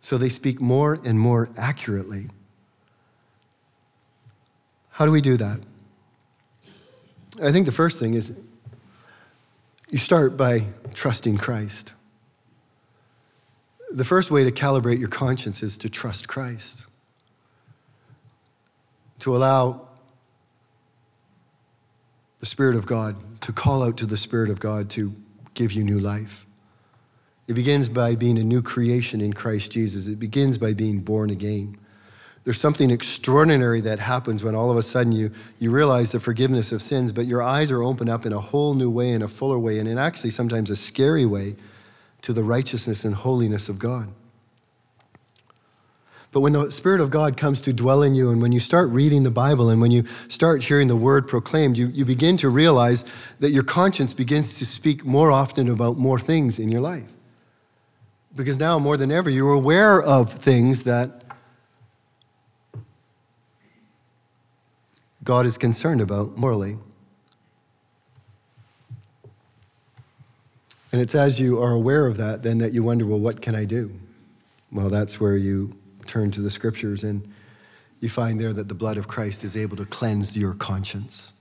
so 0.00 0.18
they 0.18 0.28
speak 0.28 0.60
more 0.60 0.98
and 1.04 1.18
more 1.18 1.48
accurately. 1.56 2.28
How 4.90 5.06
do 5.06 5.10
we 5.10 5.20
do 5.20 5.36
that? 5.36 5.60
I 7.42 7.50
think 7.50 7.66
the 7.66 7.72
first 7.72 7.98
thing 7.98 8.14
is 8.14 8.32
you 9.90 9.98
start 9.98 10.36
by 10.36 10.64
trusting 10.92 11.38
Christ. 11.38 11.94
The 13.90 14.04
first 14.04 14.30
way 14.30 14.44
to 14.44 14.52
calibrate 14.52 14.98
your 14.98 15.08
conscience 15.08 15.62
is 15.62 15.78
to 15.78 15.88
trust 15.88 16.28
Christ, 16.28 16.86
to 19.20 19.34
allow 19.34 19.88
the 22.40 22.46
Spirit 22.46 22.76
of 22.76 22.86
God, 22.86 23.40
to 23.40 23.52
call 23.52 23.82
out 23.82 23.96
to 23.96 24.06
the 24.06 24.16
Spirit 24.16 24.50
of 24.50 24.60
God 24.60 24.90
to 24.90 25.14
give 25.54 25.72
you 25.72 25.82
new 25.82 25.98
life. 25.98 26.44
It 27.46 27.54
begins 27.54 27.88
by 27.88 28.14
being 28.14 28.38
a 28.38 28.44
new 28.44 28.62
creation 28.62 29.20
in 29.20 29.32
Christ 29.32 29.72
Jesus. 29.72 30.08
It 30.08 30.18
begins 30.18 30.56
by 30.56 30.72
being 30.72 31.00
born 31.00 31.30
again. 31.30 31.76
There's 32.44 32.60
something 32.60 32.90
extraordinary 32.90 33.80
that 33.82 33.98
happens 33.98 34.44
when 34.44 34.54
all 34.54 34.70
of 34.70 34.76
a 34.76 34.82
sudden 34.82 35.12
you, 35.12 35.30
you 35.58 35.70
realize 35.70 36.12
the 36.12 36.20
forgiveness 36.20 36.72
of 36.72 36.82
sins, 36.82 37.10
but 37.10 37.26
your 37.26 37.42
eyes 37.42 37.70
are 37.70 37.82
opened 37.82 38.10
up 38.10 38.26
in 38.26 38.34
a 38.34 38.40
whole 38.40 38.74
new 38.74 38.90
way, 38.90 39.12
in 39.12 39.22
a 39.22 39.28
fuller 39.28 39.58
way, 39.58 39.78
and 39.78 39.88
in 39.88 39.96
actually 39.96 40.30
sometimes 40.30 40.70
a 40.70 40.76
scary 40.76 41.24
way 41.24 41.56
to 42.20 42.34
the 42.34 42.42
righteousness 42.42 43.04
and 43.04 43.14
holiness 43.14 43.68
of 43.70 43.78
God. 43.78 44.08
But 46.32 46.40
when 46.40 46.52
the 46.52 46.70
Spirit 46.72 47.00
of 47.00 47.10
God 47.10 47.36
comes 47.36 47.60
to 47.62 47.72
dwell 47.72 48.02
in 48.02 48.14
you, 48.14 48.30
and 48.30 48.42
when 48.42 48.52
you 48.52 48.60
start 48.60 48.90
reading 48.90 49.22
the 49.22 49.30
Bible, 49.30 49.70
and 49.70 49.80
when 49.80 49.90
you 49.90 50.04
start 50.28 50.64
hearing 50.64 50.88
the 50.88 50.96
word 50.96 51.28
proclaimed, 51.28 51.78
you, 51.78 51.86
you 51.88 52.04
begin 52.04 52.36
to 52.38 52.48
realize 52.48 53.04
that 53.38 53.52
your 53.52 53.62
conscience 53.62 54.12
begins 54.12 54.54
to 54.54 54.66
speak 54.66 55.04
more 55.04 55.30
often 55.30 55.68
about 55.68 55.96
more 55.96 56.18
things 56.18 56.58
in 56.58 56.70
your 56.72 56.80
life. 56.80 57.13
Because 58.36 58.58
now, 58.58 58.78
more 58.78 58.96
than 58.96 59.12
ever, 59.12 59.30
you're 59.30 59.52
aware 59.52 60.02
of 60.02 60.32
things 60.32 60.82
that 60.84 61.22
God 65.22 65.46
is 65.46 65.56
concerned 65.56 66.00
about 66.00 66.36
morally. 66.36 66.76
And 70.92 71.00
it's 71.00 71.14
as 71.14 71.40
you 71.40 71.60
are 71.60 71.72
aware 71.72 72.06
of 72.06 72.18
that 72.18 72.42
then 72.42 72.58
that 72.58 72.72
you 72.72 72.82
wonder, 72.82 73.06
well, 73.06 73.18
what 73.18 73.40
can 73.40 73.54
I 73.54 73.64
do? 73.64 73.92
Well, 74.70 74.88
that's 74.88 75.18
where 75.18 75.36
you 75.36 75.76
turn 76.06 76.30
to 76.32 76.40
the 76.40 76.50
scriptures 76.50 77.02
and 77.02 77.26
you 78.00 78.08
find 78.08 78.38
there 78.38 78.52
that 78.52 78.68
the 78.68 78.74
blood 78.74 78.98
of 78.98 79.08
Christ 79.08 79.44
is 79.44 79.56
able 79.56 79.76
to 79.76 79.86
cleanse 79.86 80.36
your 80.36 80.54
conscience. 80.54 81.32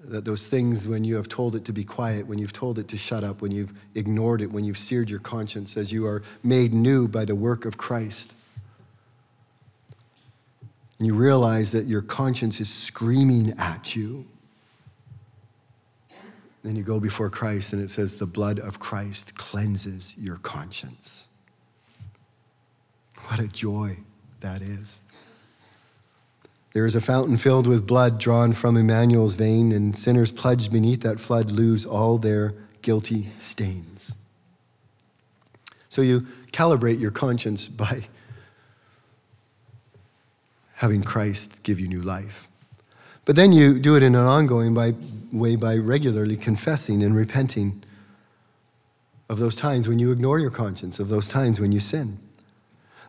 That 0.00 0.24
those 0.24 0.46
things, 0.46 0.86
when 0.86 1.02
you 1.04 1.16
have 1.16 1.28
told 1.28 1.56
it 1.56 1.64
to 1.64 1.72
be 1.72 1.84
quiet, 1.84 2.26
when 2.26 2.38
you've 2.38 2.52
told 2.52 2.78
it 2.78 2.88
to 2.88 2.96
shut 2.96 3.24
up, 3.24 3.42
when 3.42 3.50
you've 3.50 3.72
ignored 3.94 4.42
it, 4.42 4.50
when 4.52 4.64
you've 4.64 4.78
seared 4.78 5.10
your 5.10 5.18
conscience, 5.18 5.76
as 5.76 5.92
you 5.92 6.06
are 6.06 6.22
made 6.42 6.72
new 6.72 7.08
by 7.08 7.24
the 7.24 7.34
work 7.34 7.64
of 7.64 7.76
Christ, 7.76 8.34
and 10.98 11.06
you 11.06 11.14
realize 11.14 11.72
that 11.72 11.86
your 11.86 12.02
conscience 12.02 12.60
is 12.60 12.68
screaming 12.68 13.54
at 13.58 13.96
you 13.96 14.24
then 16.62 16.76
you 16.76 16.82
go 16.82 17.00
before 17.00 17.30
Christ 17.30 17.72
and 17.72 17.80
it 17.80 17.90
says, 17.90 18.16
the 18.16 18.26
blood 18.26 18.58
of 18.58 18.78
Christ 18.78 19.36
cleanses 19.36 20.14
your 20.18 20.36
conscience. 20.36 21.28
What 23.28 23.40
a 23.40 23.46
joy 23.46 23.98
that 24.40 24.60
is. 24.60 25.00
There 26.78 26.86
is 26.86 26.94
a 26.94 27.00
fountain 27.00 27.36
filled 27.36 27.66
with 27.66 27.88
blood 27.88 28.20
drawn 28.20 28.52
from 28.52 28.76
Emmanuel's 28.76 29.34
vein, 29.34 29.72
and 29.72 29.96
sinners 29.96 30.30
pledged 30.30 30.70
beneath 30.70 31.00
that 31.00 31.18
flood 31.18 31.50
lose 31.50 31.84
all 31.84 32.18
their 32.18 32.54
guilty 32.82 33.30
stains. 33.36 34.14
So 35.88 36.02
you 36.02 36.28
calibrate 36.52 37.00
your 37.00 37.10
conscience 37.10 37.66
by 37.66 38.02
having 40.74 41.02
Christ 41.02 41.64
give 41.64 41.80
you 41.80 41.88
new 41.88 42.00
life. 42.00 42.46
But 43.24 43.34
then 43.34 43.50
you 43.50 43.80
do 43.80 43.96
it 43.96 44.04
in 44.04 44.14
an 44.14 44.24
ongoing 44.24 44.72
by 44.72 44.94
way 45.32 45.56
by 45.56 45.78
regularly 45.78 46.36
confessing 46.36 47.02
and 47.02 47.16
repenting 47.16 47.82
of 49.28 49.40
those 49.40 49.56
times 49.56 49.88
when 49.88 49.98
you 49.98 50.12
ignore 50.12 50.38
your 50.38 50.52
conscience, 50.52 51.00
of 51.00 51.08
those 51.08 51.26
times 51.26 51.58
when 51.58 51.72
you 51.72 51.80
sin. 51.80 52.20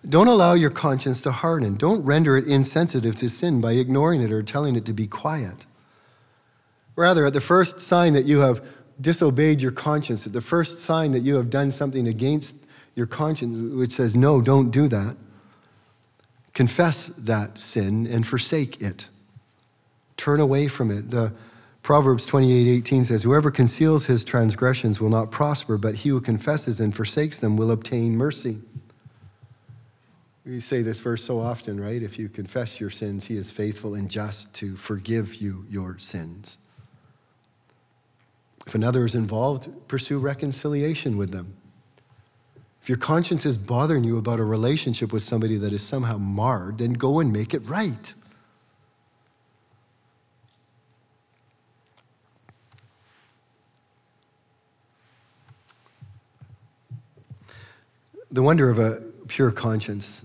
Don't 0.08 0.28
allow 0.28 0.54
your 0.54 0.70
conscience 0.70 1.22
to 1.24 1.32
harden. 1.32 1.76
Don't 1.76 2.04
render 2.04 2.38
it 2.38 2.48
insensitive 2.48 3.16
to 3.18 3.30
sin 3.30 3.60
by 3.60 3.74
ignoring 3.74 4.22
it 4.22 4.32
or 4.32 4.42
telling 4.42 4.76
it 4.76 4.86
to 4.86 4.94
be 4.94 5.08
quiet. 5.08 5.66
Rather, 6.96 7.26
at 7.26 7.34
the 7.34 7.42
first 7.42 7.82
sign 7.82 8.14
that 8.14 8.26
you 8.26 8.40
have 8.40 8.66
disobeyed 9.00 9.62
your 9.62 9.72
conscience, 9.72 10.26
at 10.26 10.34
the 10.34 10.42
first 10.42 10.80
sign 10.80 11.12
that 11.12 11.22
you 11.22 11.36
have 11.36 11.50
done 11.50 11.72
something 11.72 12.08
against 12.08 12.56
your 12.96 13.08
conscience, 13.08 13.74
which 13.74 13.94
says, 13.94 14.16
no, 14.16 14.42
don't 14.42 14.72
do 14.72 14.88
that, 14.88 15.16
confess 16.54 17.08
that 17.08 17.60
sin 17.60 18.08
and 18.08 18.28
forsake 18.28 18.82
it. 18.82 19.08
Turn 20.18 20.40
away 20.40 20.68
from 20.68 20.92
it. 20.92 21.10
The 21.10 21.34
Proverbs 21.82 22.26
28 22.26 22.68
18 22.68 23.06
says, 23.06 23.24
Whoever 23.24 23.52
conceals 23.52 24.08
his 24.08 24.26
transgressions 24.26 25.00
will 25.00 25.10
not 25.10 25.32
prosper, 25.32 25.78
but 25.78 25.96
he 25.96 26.10
who 26.10 26.20
confesses 26.20 26.80
and 26.80 26.94
forsakes 26.94 27.40
them 27.40 27.56
will 27.56 27.72
obtain 27.72 28.18
mercy. 28.18 28.60
We 30.50 30.60
say 30.60 30.82
this 30.82 31.00
verse 31.00 31.24
so 31.24 31.40
often, 31.40 31.80
right? 31.80 32.02
If 32.02 32.18
you 32.18 32.28
confess 32.28 32.80
your 32.80 32.90
sins, 32.90 33.26
he 33.26 33.38
is 33.38 33.52
faithful 33.52 33.94
and 33.94 34.10
just 34.10 34.52
to 34.56 34.76
forgive 34.76 35.36
you 35.36 35.64
your 35.70 36.00
sins. 36.00 36.58
If 38.66 38.74
another 38.74 39.06
is 39.06 39.14
involved, 39.14 39.70
pursue 39.88 40.18
reconciliation 40.18 41.18
with 41.18 41.30
them. 41.30 41.56
If 42.82 42.90
your 42.90 42.98
conscience 42.98 43.46
is 43.46 43.60
bothering 43.60 44.04
you 44.04 44.18
about 44.18 44.40
a 44.40 44.44
relationship 44.44 45.14
with 45.14 45.22
somebody 45.22 45.56
that 45.58 45.72
is 45.72 45.84
somehow 45.84 46.18
marred, 46.18 46.80
then 46.80 46.94
go 46.94 47.20
and 47.20 47.32
make 47.32 47.54
it 47.54 47.60
right. 47.68 48.16
the 58.32 58.44
wonder 58.44 58.70
of 58.70 58.78
a 58.78 59.02
pure 59.28 59.52
conscience. 59.52 60.24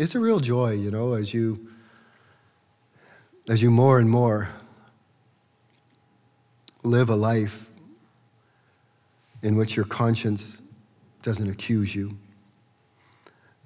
It's 0.00 0.14
a 0.14 0.18
real 0.18 0.40
joy, 0.40 0.70
you 0.70 0.90
know, 0.90 1.12
as 1.12 1.34
you 1.34 1.68
as 3.50 3.60
you 3.60 3.70
more 3.70 3.98
and 3.98 4.08
more 4.08 4.48
live 6.82 7.10
a 7.10 7.14
life 7.14 7.70
in 9.42 9.56
which 9.56 9.76
your 9.76 9.84
conscience 9.84 10.62
doesn't 11.20 11.50
accuse 11.50 11.94
you. 11.94 12.16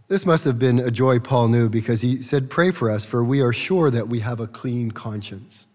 This 0.09 0.27
must 0.27 0.45
have 0.45 0.59
been 0.59 0.81
a 0.81 0.91
joy 0.91 1.21
Paul 1.21 1.47
knew 1.47 1.69
because 1.69 2.01
he 2.01 2.21
said, 2.21 2.51
Pray 2.51 2.73
for 2.73 2.91
us, 2.91 3.05
for 3.05 3.23
we 3.23 3.41
are 3.41 3.53
sure 3.53 3.89
that 3.93 4.09
we 4.09 4.19
have 4.19 4.41
a 4.41 4.49
clean 4.49 4.91
conscience. 4.91 5.69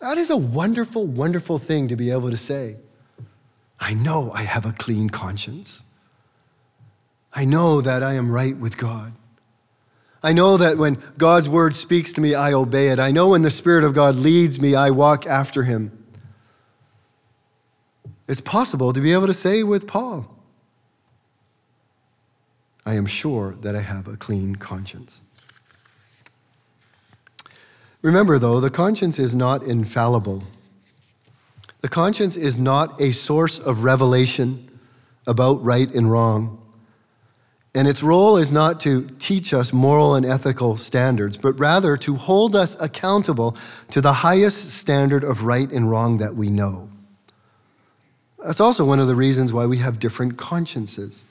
That 0.00 0.18
is 0.18 0.28
a 0.28 0.36
wonderful, 0.36 1.06
wonderful 1.06 1.60
thing 1.60 1.86
to 1.86 1.94
be 1.94 2.10
able 2.10 2.32
to 2.32 2.36
say. 2.36 2.78
I 3.78 3.94
know 3.94 4.32
I 4.32 4.42
have 4.42 4.66
a 4.66 4.72
clean 4.72 5.08
conscience. 5.08 5.84
I 7.32 7.44
know 7.44 7.80
that 7.80 8.02
I 8.02 8.14
am 8.14 8.28
right 8.28 8.56
with 8.56 8.76
God. 8.76 9.12
I 10.22 10.32
know 10.32 10.56
that 10.56 10.78
when 10.78 11.02
God's 11.18 11.48
word 11.48 11.76
speaks 11.76 12.12
to 12.14 12.20
me, 12.20 12.34
I 12.34 12.52
obey 12.52 12.88
it. 12.88 12.98
I 12.98 13.10
know 13.10 13.28
when 13.28 13.42
the 13.42 13.50
Spirit 13.50 13.84
of 13.84 13.94
God 13.94 14.16
leads 14.16 14.60
me, 14.60 14.74
I 14.74 14.90
walk 14.90 15.26
after 15.26 15.62
him. 15.62 15.92
It's 18.28 18.40
possible 18.40 18.92
to 18.92 19.00
be 19.00 19.12
able 19.12 19.28
to 19.28 19.34
say 19.34 19.62
with 19.62 19.86
Paul, 19.86 20.34
I 22.84 22.94
am 22.94 23.06
sure 23.06 23.56
that 23.60 23.76
I 23.76 23.82
have 23.82 24.08
a 24.08 24.16
clean 24.16 24.56
conscience. 24.56 25.22
Remember, 28.02 28.38
though, 28.38 28.60
the 28.60 28.70
conscience 28.70 29.18
is 29.18 29.34
not 29.34 29.62
infallible. 29.62 30.44
The 31.80 31.88
conscience 31.88 32.36
is 32.36 32.56
not 32.56 33.00
a 33.00 33.12
source 33.12 33.58
of 33.58 33.84
revelation 33.84 34.80
about 35.26 35.62
right 35.64 35.92
and 35.92 36.10
wrong. 36.10 36.62
And 37.76 37.86
its 37.86 38.02
role 38.02 38.38
is 38.38 38.50
not 38.50 38.80
to 38.80 39.06
teach 39.18 39.52
us 39.52 39.70
moral 39.70 40.14
and 40.14 40.24
ethical 40.24 40.78
standards, 40.78 41.36
but 41.36 41.52
rather 41.60 41.98
to 41.98 42.16
hold 42.16 42.56
us 42.56 42.74
accountable 42.80 43.54
to 43.90 44.00
the 44.00 44.14
highest 44.14 44.70
standard 44.70 45.22
of 45.22 45.44
right 45.44 45.70
and 45.70 45.90
wrong 45.90 46.16
that 46.16 46.34
we 46.34 46.48
know. 46.48 46.88
That's 48.42 48.60
also 48.60 48.82
one 48.82 48.98
of 48.98 49.08
the 49.08 49.14
reasons 49.14 49.52
why 49.52 49.66
we 49.66 49.76
have 49.76 49.98
different 49.98 50.38
consciences. 50.38 51.26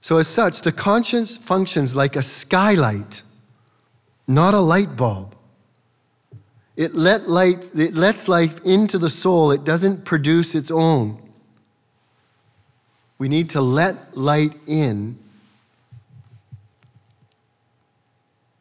So, 0.00 0.18
as 0.18 0.26
such, 0.26 0.62
the 0.62 0.72
conscience 0.72 1.36
functions 1.36 1.94
like 1.94 2.16
a 2.16 2.22
skylight, 2.22 3.22
not 4.26 4.52
a 4.52 4.60
light 4.60 4.96
bulb. 4.96 5.36
It, 6.74 6.96
let 6.96 7.30
light, 7.30 7.70
it 7.76 7.94
lets 7.94 8.26
life 8.26 8.58
into 8.64 8.98
the 8.98 9.10
soul, 9.10 9.52
it 9.52 9.62
doesn't 9.62 10.04
produce 10.04 10.56
its 10.56 10.72
own. 10.72 11.21
We 13.22 13.28
need 13.28 13.50
to 13.50 13.60
let 13.60 14.18
light 14.18 14.54
in 14.66 15.16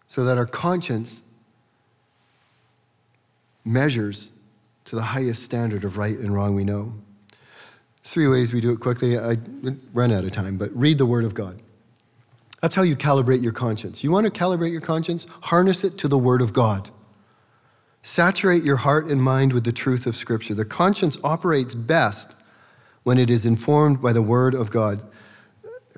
so 0.06 0.24
that 0.26 0.38
our 0.38 0.46
conscience 0.46 1.24
measures 3.66 4.30
to 4.86 4.96
the 4.96 5.02
highest 5.02 5.42
standard 5.42 5.84
of 5.84 5.98
right 5.98 6.16
and 6.16 6.32
wrong 6.32 6.54
we 6.54 6.64
know. 6.64 6.94
Three 8.04 8.28
ways 8.28 8.54
we 8.54 8.62
do 8.62 8.72
it 8.72 8.80
quickly. 8.80 9.18
I 9.18 9.38
run 9.94 10.12
out 10.12 10.26
of 10.26 10.32
time, 10.32 10.58
but 10.58 10.70
read 10.78 11.00
the 11.00 11.08
Word 11.08 11.26
of 11.26 11.34
God. 11.34 11.60
That's 12.62 12.76
how 12.76 12.84
you 12.84 12.96
calibrate 12.96 13.42
your 13.42 13.54
conscience. 13.54 14.04
You 14.04 14.12
want 14.12 14.32
to 14.32 14.32
calibrate 14.32 14.72
your 14.72 14.82
conscience? 14.82 15.26
Harness 15.42 15.84
it 15.84 15.98
to 15.98 16.08
the 16.08 16.20
Word 16.20 16.40
of 16.44 16.54
God. 16.54 16.92
Saturate 18.04 18.62
your 18.62 18.78
heart 18.78 19.08
and 19.08 19.24
mind 19.24 19.54
with 19.54 19.64
the 19.64 19.72
truth 19.72 20.06
of 20.06 20.16
Scripture. 20.16 20.54
The 20.54 20.66
conscience 20.66 21.18
operates 21.24 21.74
best 21.74 22.36
when 23.04 23.18
it 23.18 23.30
is 23.30 23.46
informed 23.46 24.02
by 24.02 24.14
the 24.14 24.22
Word 24.22 24.54
of 24.54 24.72
God. 24.72 25.02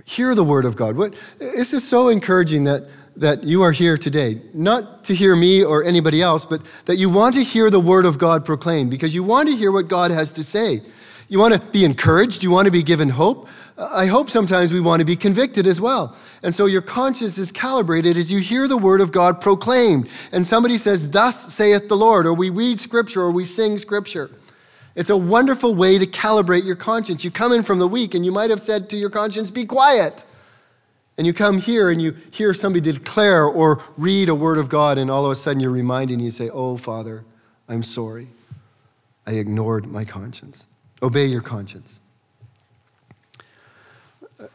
Hear 0.06 0.36
the 0.36 0.44
Word 0.44 0.66
of 0.66 0.76
God. 0.76 0.96
What, 0.96 1.14
this 1.38 1.74
is 1.74 1.88
so 1.88 2.10
encouraging 2.10 2.64
that, 2.66 2.90
that 3.16 3.44
you 3.44 3.62
are 3.62 3.72
here 3.72 3.98
today, 3.98 4.42
not 4.54 5.04
to 5.06 5.16
hear 5.16 5.36
me 5.36 5.64
or 5.64 5.84
anybody 5.84 6.22
else, 6.22 6.46
but 6.46 6.62
that 6.86 6.98
you 6.98 7.10
want 7.10 7.36
to 7.36 7.44
hear 7.44 7.70
the 7.70 7.80
Word 7.80 8.06
of 8.06 8.18
God 8.18 8.46
proclaimed 8.46 8.90
because 8.92 9.14
you 9.14 9.24
want 9.24 9.50
to 9.50 9.56
hear 9.56 9.72
what 9.72 9.88
God 9.88 10.12
has 10.12 10.32
to 10.34 10.44
say. 10.44 10.82
You 11.30 11.40
want 11.40 11.54
to 11.54 11.60
be 11.72 11.86
encouraged, 11.86 12.44
you 12.44 12.52
want 12.52 12.66
to 12.66 12.72
be 12.72 12.84
given 12.84 13.10
hope. 13.10 13.48
I 13.78 14.06
hope 14.06 14.30
sometimes 14.30 14.72
we 14.72 14.80
want 14.80 15.00
to 15.00 15.06
be 15.06 15.16
convicted 15.16 15.66
as 15.66 15.82
well. 15.82 16.16
And 16.44 16.54
so 16.54 16.68
your 16.68 16.82
conscience 16.82 17.38
is 17.38 17.52
calibrated 17.52 18.18
as 18.18 18.32
you 18.32 18.40
hear 18.40 18.68
the 18.68 18.78
word 18.78 19.02
of 19.02 19.12
God 19.12 19.42
proclaimed. 19.42 20.10
And 20.32 20.46
somebody 20.46 20.78
says, 20.78 21.10
Thus 21.10 21.54
saith 21.54 21.88
the 21.88 21.98
Lord, 21.98 22.28
or 22.28 22.34
we 22.34 22.50
read 22.50 22.80
scripture, 22.80 23.22
or 23.22 23.32
we 23.32 23.46
sing 23.46 23.80
scripture. 23.80 24.30
It's 24.96 25.10
a 25.10 25.18
wonderful 25.18 25.74
way 25.74 25.98
to 25.98 26.06
calibrate 26.06 26.66
your 26.66 26.76
conscience. 26.76 27.24
You 27.24 27.32
come 27.32 27.52
in 27.52 27.64
from 27.64 27.80
the 27.80 27.88
week 27.88 28.14
and 28.14 28.26
you 28.26 28.32
might 28.32 28.52
have 28.52 28.60
said 28.60 28.90
to 28.92 28.98
your 28.98 29.10
conscience, 29.10 29.50
Be 29.50 29.66
quiet. 29.66 30.24
And 31.18 31.28
you 31.28 31.34
come 31.34 31.60
here 31.60 31.90
and 31.90 32.02
you 32.02 32.16
hear 32.32 32.54
somebody 32.54 32.92
declare 32.92 33.46
or 33.46 33.82
read 33.98 34.30
a 34.30 34.36
word 34.36 34.58
of 34.58 34.68
God, 34.68 34.98
and 34.98 35.12
all 35.12 35.26
of 35.26 35.32
a 35.32 35.36
sudden 35.36 35.60
you're 35.60 35.72
reminded 35.72 36.16
and 36.16 36.24
you 36.24 36.32
say, 36.32 36.50
Oh, 36.50 36.78
Father, 36.78 37.24
I'm 37.68 37.84
sorry. 37.84 38.28
I 39.26 39.34
ignored 39.34 39.86
my 39.88 40.06
conscience. 40.06 40.68
Obey 41.02 41.26
your 41.26 41.42
conscience. 41.42 42.00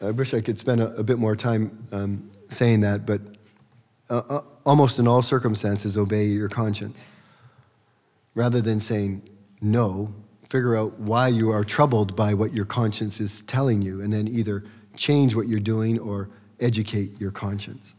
I 0.03 0.11
wish 0.11 0.34
I 0.34 0.41
could 0.41 0.59
spend 0.59 0.80
a, 0.80 0.95
a 0.97 1.03
bit 1.03 1.18
more 1.18 1.34
time 1.34 1.86
um, 1.93 2.30
saying 2.51 2.80
that, 2.80 3.07
but 3.07 3.20
uh, 4.11 4.22
uh, 4.28 4.41
almost 4.64 4.99
in 4.99 5.09
all 5.09 5.22
circumstances, 5.22 5.97
obey 5.97 6.26
your 6.26 6.49
conscience. 6.49 7.07
Rather 8.34 8.61
than 8.61 8.80
saying 8.80 9.22
no, 9.61 10.12
figure 10.49 10.76
out 10.76 10.99
why 10.99 11.28
you 11.28 11.51
are 11.51 11.64
troubled 11.64 12.16
by 12.16 12.34
what 12.34 12.55
your 12.55 12.64
conscience 12.64 13.20
is 13.20 13.42
telling 13.42 13.82
you, 13.82 14.01
and 14.01 14.12
then 14.12 14.26
either 14.26 14.64
change 14.96 15.34
what 15.34 15.49
you're 15.49 15.61
doing 15.61 15.99
or 15.99 16.28
educate 16.61 17.20
your 17.20 17.30
conscience. 17.30 17.94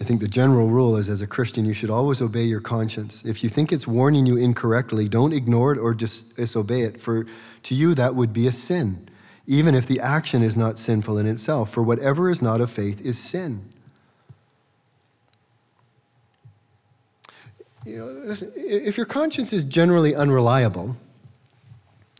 I 0.00 0.04
think 0.04 0.22
the 0.22 0.28
general 0.28 0.68
rule 0.68 0.96
is 0.96 1.10
as 1.10 1.20
a 1.20 1.26
Christian, 1.26 1.66
you 1.66 1.74
should 1.74 1.90
always 1.90 2.22
obey 2.22 2.44
your 2.44 2.60
conscience. 2.60 3.22
If 3.24 3.44
you 3.44 3.50
think 3.50 3.70
it's 3.70 3.86
warning 3.86 4.24
you 4.24 4.36
incorrectly, 4.36 5.08
don't 5.08 5.34
ignore 5.34 5.72
it 5.72 5.78
or 5.78 5.92
disobey 5.92 6.82
it, 6.82 7.00
for 7.00 7.26
to 7.64 7.74
you 7.74 7.94
that 7.94 8.14
would 8.14 8.32
be 8.32 8.46
a 8.46 8.52
sin, 8.52 9.08
even 9.46 9.74
if 9.74 9.86
the 9.86 10.00
action 10.00 10.42
is 10.42 10.56
not 10.56 10.78
sinful 10.78 11.18
in 11.18 11.26
itself. 11.26 11.70
For 11.70 11.82
whatever 11.82 12.30
is 12.30 12.40
not 12.40 12.62
of 12.62 12.70
faith 12.70 13.04
is 13.04 13.18
sin. 13.18 13.72
You 17.84 17.96
know, 17.96 18.06
listen, 18.06 18.52
if 18.56 18.96
your 18.96 19.06
conscience 19.06 19.52
is 19.52 19.64
generally 19.64 20.14
unreliable, 20.14 20.96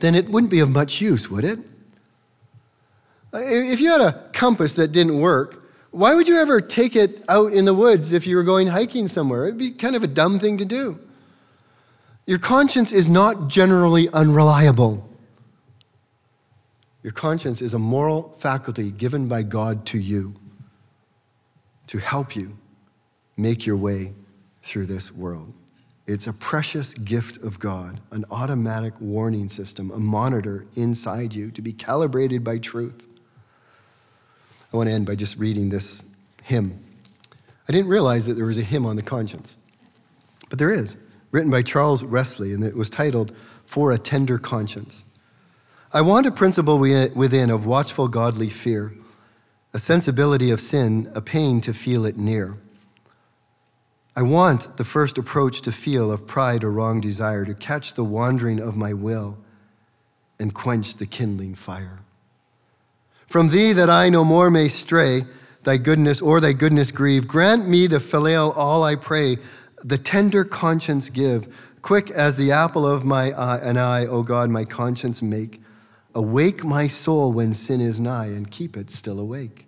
then 0.00 0.14
it 0.14 0.28
wouldn't 0.28 0.50
be 0.50 0.60
of 0.60 0.70
much 0.70 1.00
use, 1.00 1.30
would 1.30 1.44
it? 1.44 1.58
If 3.32 3.80
you 3.80 3.90
had 3.90 4.00
a 4.00 4.28
compass 4.32 4.74
that 4.74 4.92
didn't 4.92 5.18
work, 5.20 5.62
why 5.90 6.14
would 6.14 6.28
you 6.28 6.38
ever 6.38 6.60
take 6.60 6.96
it 6.96 7.22
out 7.28 7.52
in 7.52 7.64
the 7.64 7.74
woods 7.74 8.12
if 8.12 8.26
you 8.26 8.36
were 8.36 8.42
going 8.42 8.68
hiking 8.68 9.08
somewhere? 9.08 9.46
It'd 9.46 9.58
be 9.58 9.70
kind 9.70 9.94
of 9.94 10.02
a 10.02 10.06
dumb 10.06 10.38
thing 10.38 10.58
to 10.58 10.64
do. 10.64 10.98
Your 12.26 12.38
conscience 12.38 12.92
is 12.92 13.10
not 13.10 13.48
generally 13.48 14.08
unreliable. 14.10 15.06
Your 17.02 17.12
conscience 17.12 17.60
is 17.60 17.74
a 17.74 17.78
moral 17.78 18.34
faculty 18.38 18.90
given 18.90 19.26
by 19.26 19.42
God 19.42 19.84
to 19.86 19.98
you 19.98 20.34
to 21.88 21.98
help 21.98 22.36
you 22.36 22.56
make 23.36 23.66
your 23.66 23.76
way 23.76 24.12
through 24.70 24.86
this 24.86 25.12
world. 25.12 25.52
It's 26.06 26.28
a 26.28 26.32
precious 26.32 26.94
gift 26.94 27.38
of 27.42 27.58
God, 27.58 28.00
an 28.12 28.24
automatic 28.30 28.94
warning 29.00 29.48
system, 29.48 29.90
a 29.90 29.98
monitor 29.98 30.64
inside 30.76 31.34
you 31.34 31.50
to 31.50 31.60
be 31.60 31.72
calibrated 31.72 32.44
by 32.44 32.58
truth. 32.58 33.08
I 34.72 34.76
want 34.76 34.88
to 34.88 34.92
end 34.92 35.06
by 35.06 35.16
just 35.16 35.36
reading 35.36 35.70
this 35.70 36.04
hymn. 36.44 36.78
I 37.68 37.72
didn't 37.72 37.88
realize 37.88 38.26
that 38.26 38.34
there 38.34 38.44
was 38.44 38.58
a 38.58 38.62
hymn 38.62 38.86
on 38.86 38.94
the 38.94 39.02
conscience, 39.02 39.58
but 40.48 40.60
there 40.60 40.70
is, 40.70 40.96
written 41.32 41.50
by 41.50 41.62
Charles 41.62 42.04
Wesley, 42.04 42.54
and 42.54 42.62
it 42.62 42.76
was 42.76 42.88
titled 42.88 43.36
For 43.64 43.90
a 43.90 43.98
Tender 43.98 44.38
Conscience. 44.38 45.04
I 45.92 46.00
want 46.00 46.26
a 46.26 46.30
principle 46.30 46.78
within 46.78 47.50
of 47.50 47.66
watchful 47.66 48.06
godly 48.06 48.50
fear, 48.50 48.94
a 49.72 49.80
sensibility 49.80 50.52
of 50.52 50.60
sin, 50.60 51.10
a 51.12 51.20
pain 51.20 51.60
to 51.62 51.74
feel 51.74 52.04
it 52.04 52.16
near. 52.16 52.56
I 54.20 54.22
want 54.22 54.76
the 54.76 54.84
first 54.84 55.16
approach 55.16 55.62
to 55.62 55.72
feel 55.72 56.12
of 56.12 56.26
pride 56.26 56.62
or 56.62 56.70
wrong 56.70 57.00
desire, 57.00 57.46
to 57.46 57.54
catch 57.54 57.94
the 57.94 58.04
wandering 58.04 58.60
of 58.60 58.76
my 58.76 58.92
will 58.92 59.38
and 60.38 60.52
quench 60.52 60.96
the 60.96 61.06
kindling 61.06 61.54
fire. 61.54 62.00
From 63.26 63.48
thee 63.48 63.72
that 63.72 63.88
I 63.88 64.10
no 64.10 64.22
more 64.22 64.50
may 64.50 64.68
stray, 64.68 65.24
thy 65.62 65.78
goodness 65.78 66.20
or 66.20 66.38
thy 66.38 66.52
goodness 66.52 66.90
grieve. 66.90 67.26
Grant 67.26 67.66
me 67.66 67.86
the 67.86 67.98
filial 67.98 68.52
all 68.52 68.84
I 68.84 68.94
pray, 68.94 69.38
the 69.82 69.96
tender 69.96 70.44
conscience 70.44 71.08
give. 71.08 71.48
Quick 71.80 72.10
as 72.10 72.36
the 72.36 72.52
apple 72.52 72.86
of 72.86 73.06
my 73.06 73.32
eye, 73.32 73.60
and 73.62 73.80
I, 73.80 74.04
O 74.04 74.22
God, 74.22 74.50
my 74.50 74.66
conscience 74.66 75.22
make. 75.22 75.62
Awake 76.14 76.62
my 76.62 76.88
soul 76.88 77.32
when 77.32 77.54
sin 77.54 77.80
is 77.80 77.98
nigh, 77.98 78.26
and 78.26 78.50
keep 78.50 78.76
it 78.76 78.90
still 78.90 79.18
awake. 79.18 79.66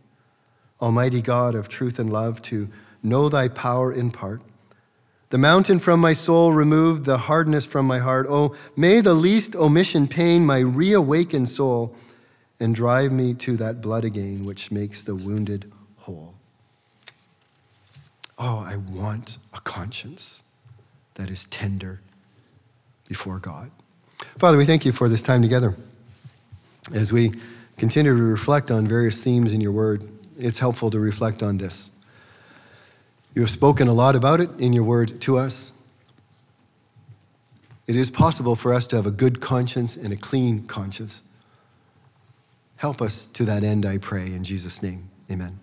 Almighty 0.78 1.22
God 1.22 1.55
of 1.55 1.70
truth 1.70 1.98
and 1.98 2.12
love, 2.12 2.42
to 2.42 2.68
know 3.03 3.28
thy 3.28 3.48
power 3.48 3.92
in 3.92 4.11
part. 4.11 4.42
The 5.30 5.38
mountain 5.38 5.78
from 5.78 5.98
my 6.00 6.12
soul 6.12 6.53
remove, 6.53 7.05
the 7.05 7.16
hardness 7.16 7.64
from 7.64 7.86
my 7.86 7.98
heart. 7.98 8.26
Oh, 8.28 8.55
may 8.76 9.00
the 9.00 9.14
least 9.14 9.57
omission 9.57 10.07
pain 10.07 10.44
my 10.44 10.59
reawakened 10.59 11.48
soul 11.48 11.96
and 12.61 12.74
drive 12.74 13.12
me 13.12 13.34
to 13.34 13.57
that 13.57 13.80
blood 13.80 14.05
again 14.05 14.44
which 14.44 14.70
makes 14.70 15.03
the 15.03 15.14
wounded 15.14 15.72
whole. 15.96 16.34
Oh, 18.38 18.59
I 18.59 18.76
want 18.76 19.38
a 19.55 19.61
conscience 19.61 20.42
that 21.14 21.30
is 21.30 21.46
tender 21.46 22.00
before 23.09 23.38
God. 23.38 23.70
Father, 24.38 24.59
we 24.59 24.64
thank 24.64 24.84
you 24.84 24.92
for 24.92 25.09
this 25.09 25.22
time 25.22 25.42
together. 25.42 25.74
As 26.92 27.12
we 27.12 27.32
continue 27.76 28.14
to 28.14 28.22
reflect 28.22 28.70
on 28.70 28.86
various 28.86 29.22
themes 29.22 29.53
in 29.53 29.61
your 29.61 29.72
word, 29.72 30.09
it's 30.38 30.59
helpful 30.59 30.90
to 30.90 31.00
reflect 31.00 31.42
on 31.42 31.59
this. 31.59 31.90
You 33.35 33.43
have 33.43 33.51
spoken 33.51 33.89
a 33.89 33.93
lot 33.93 34.14
about 34.14 34.41
it 34.41 34.51
in 34.59 34.72
your 34.72 34.85
word 34.85 35.20
to 35.22 35.39
us. 35.39 35.72
It 37.87 37.97
is 37.97 38.11
possible 38.11 38.57
for 38.57 38.72
us 38.72 38.87
to 38.89 38.97
have 38.97 39.07
a 39.07 39.11
good 39.11 39.41
conscience 39.41 39.97
and 39.97 40.12
a 40.12 40.16
clean 40.16 40.66
conscience. 40.66 41.22
Help 42.78 43.01
us 43.01 43.26
to 43.26 43.45
that 43.45 43.64
end, 43.64 43.87
I 43.87 43.99
pray, 43.99 44.26
in 44.26 44.45
Jesus' 44.45 44.83
name. 44.83 45.09
Amen. 45.30 45.61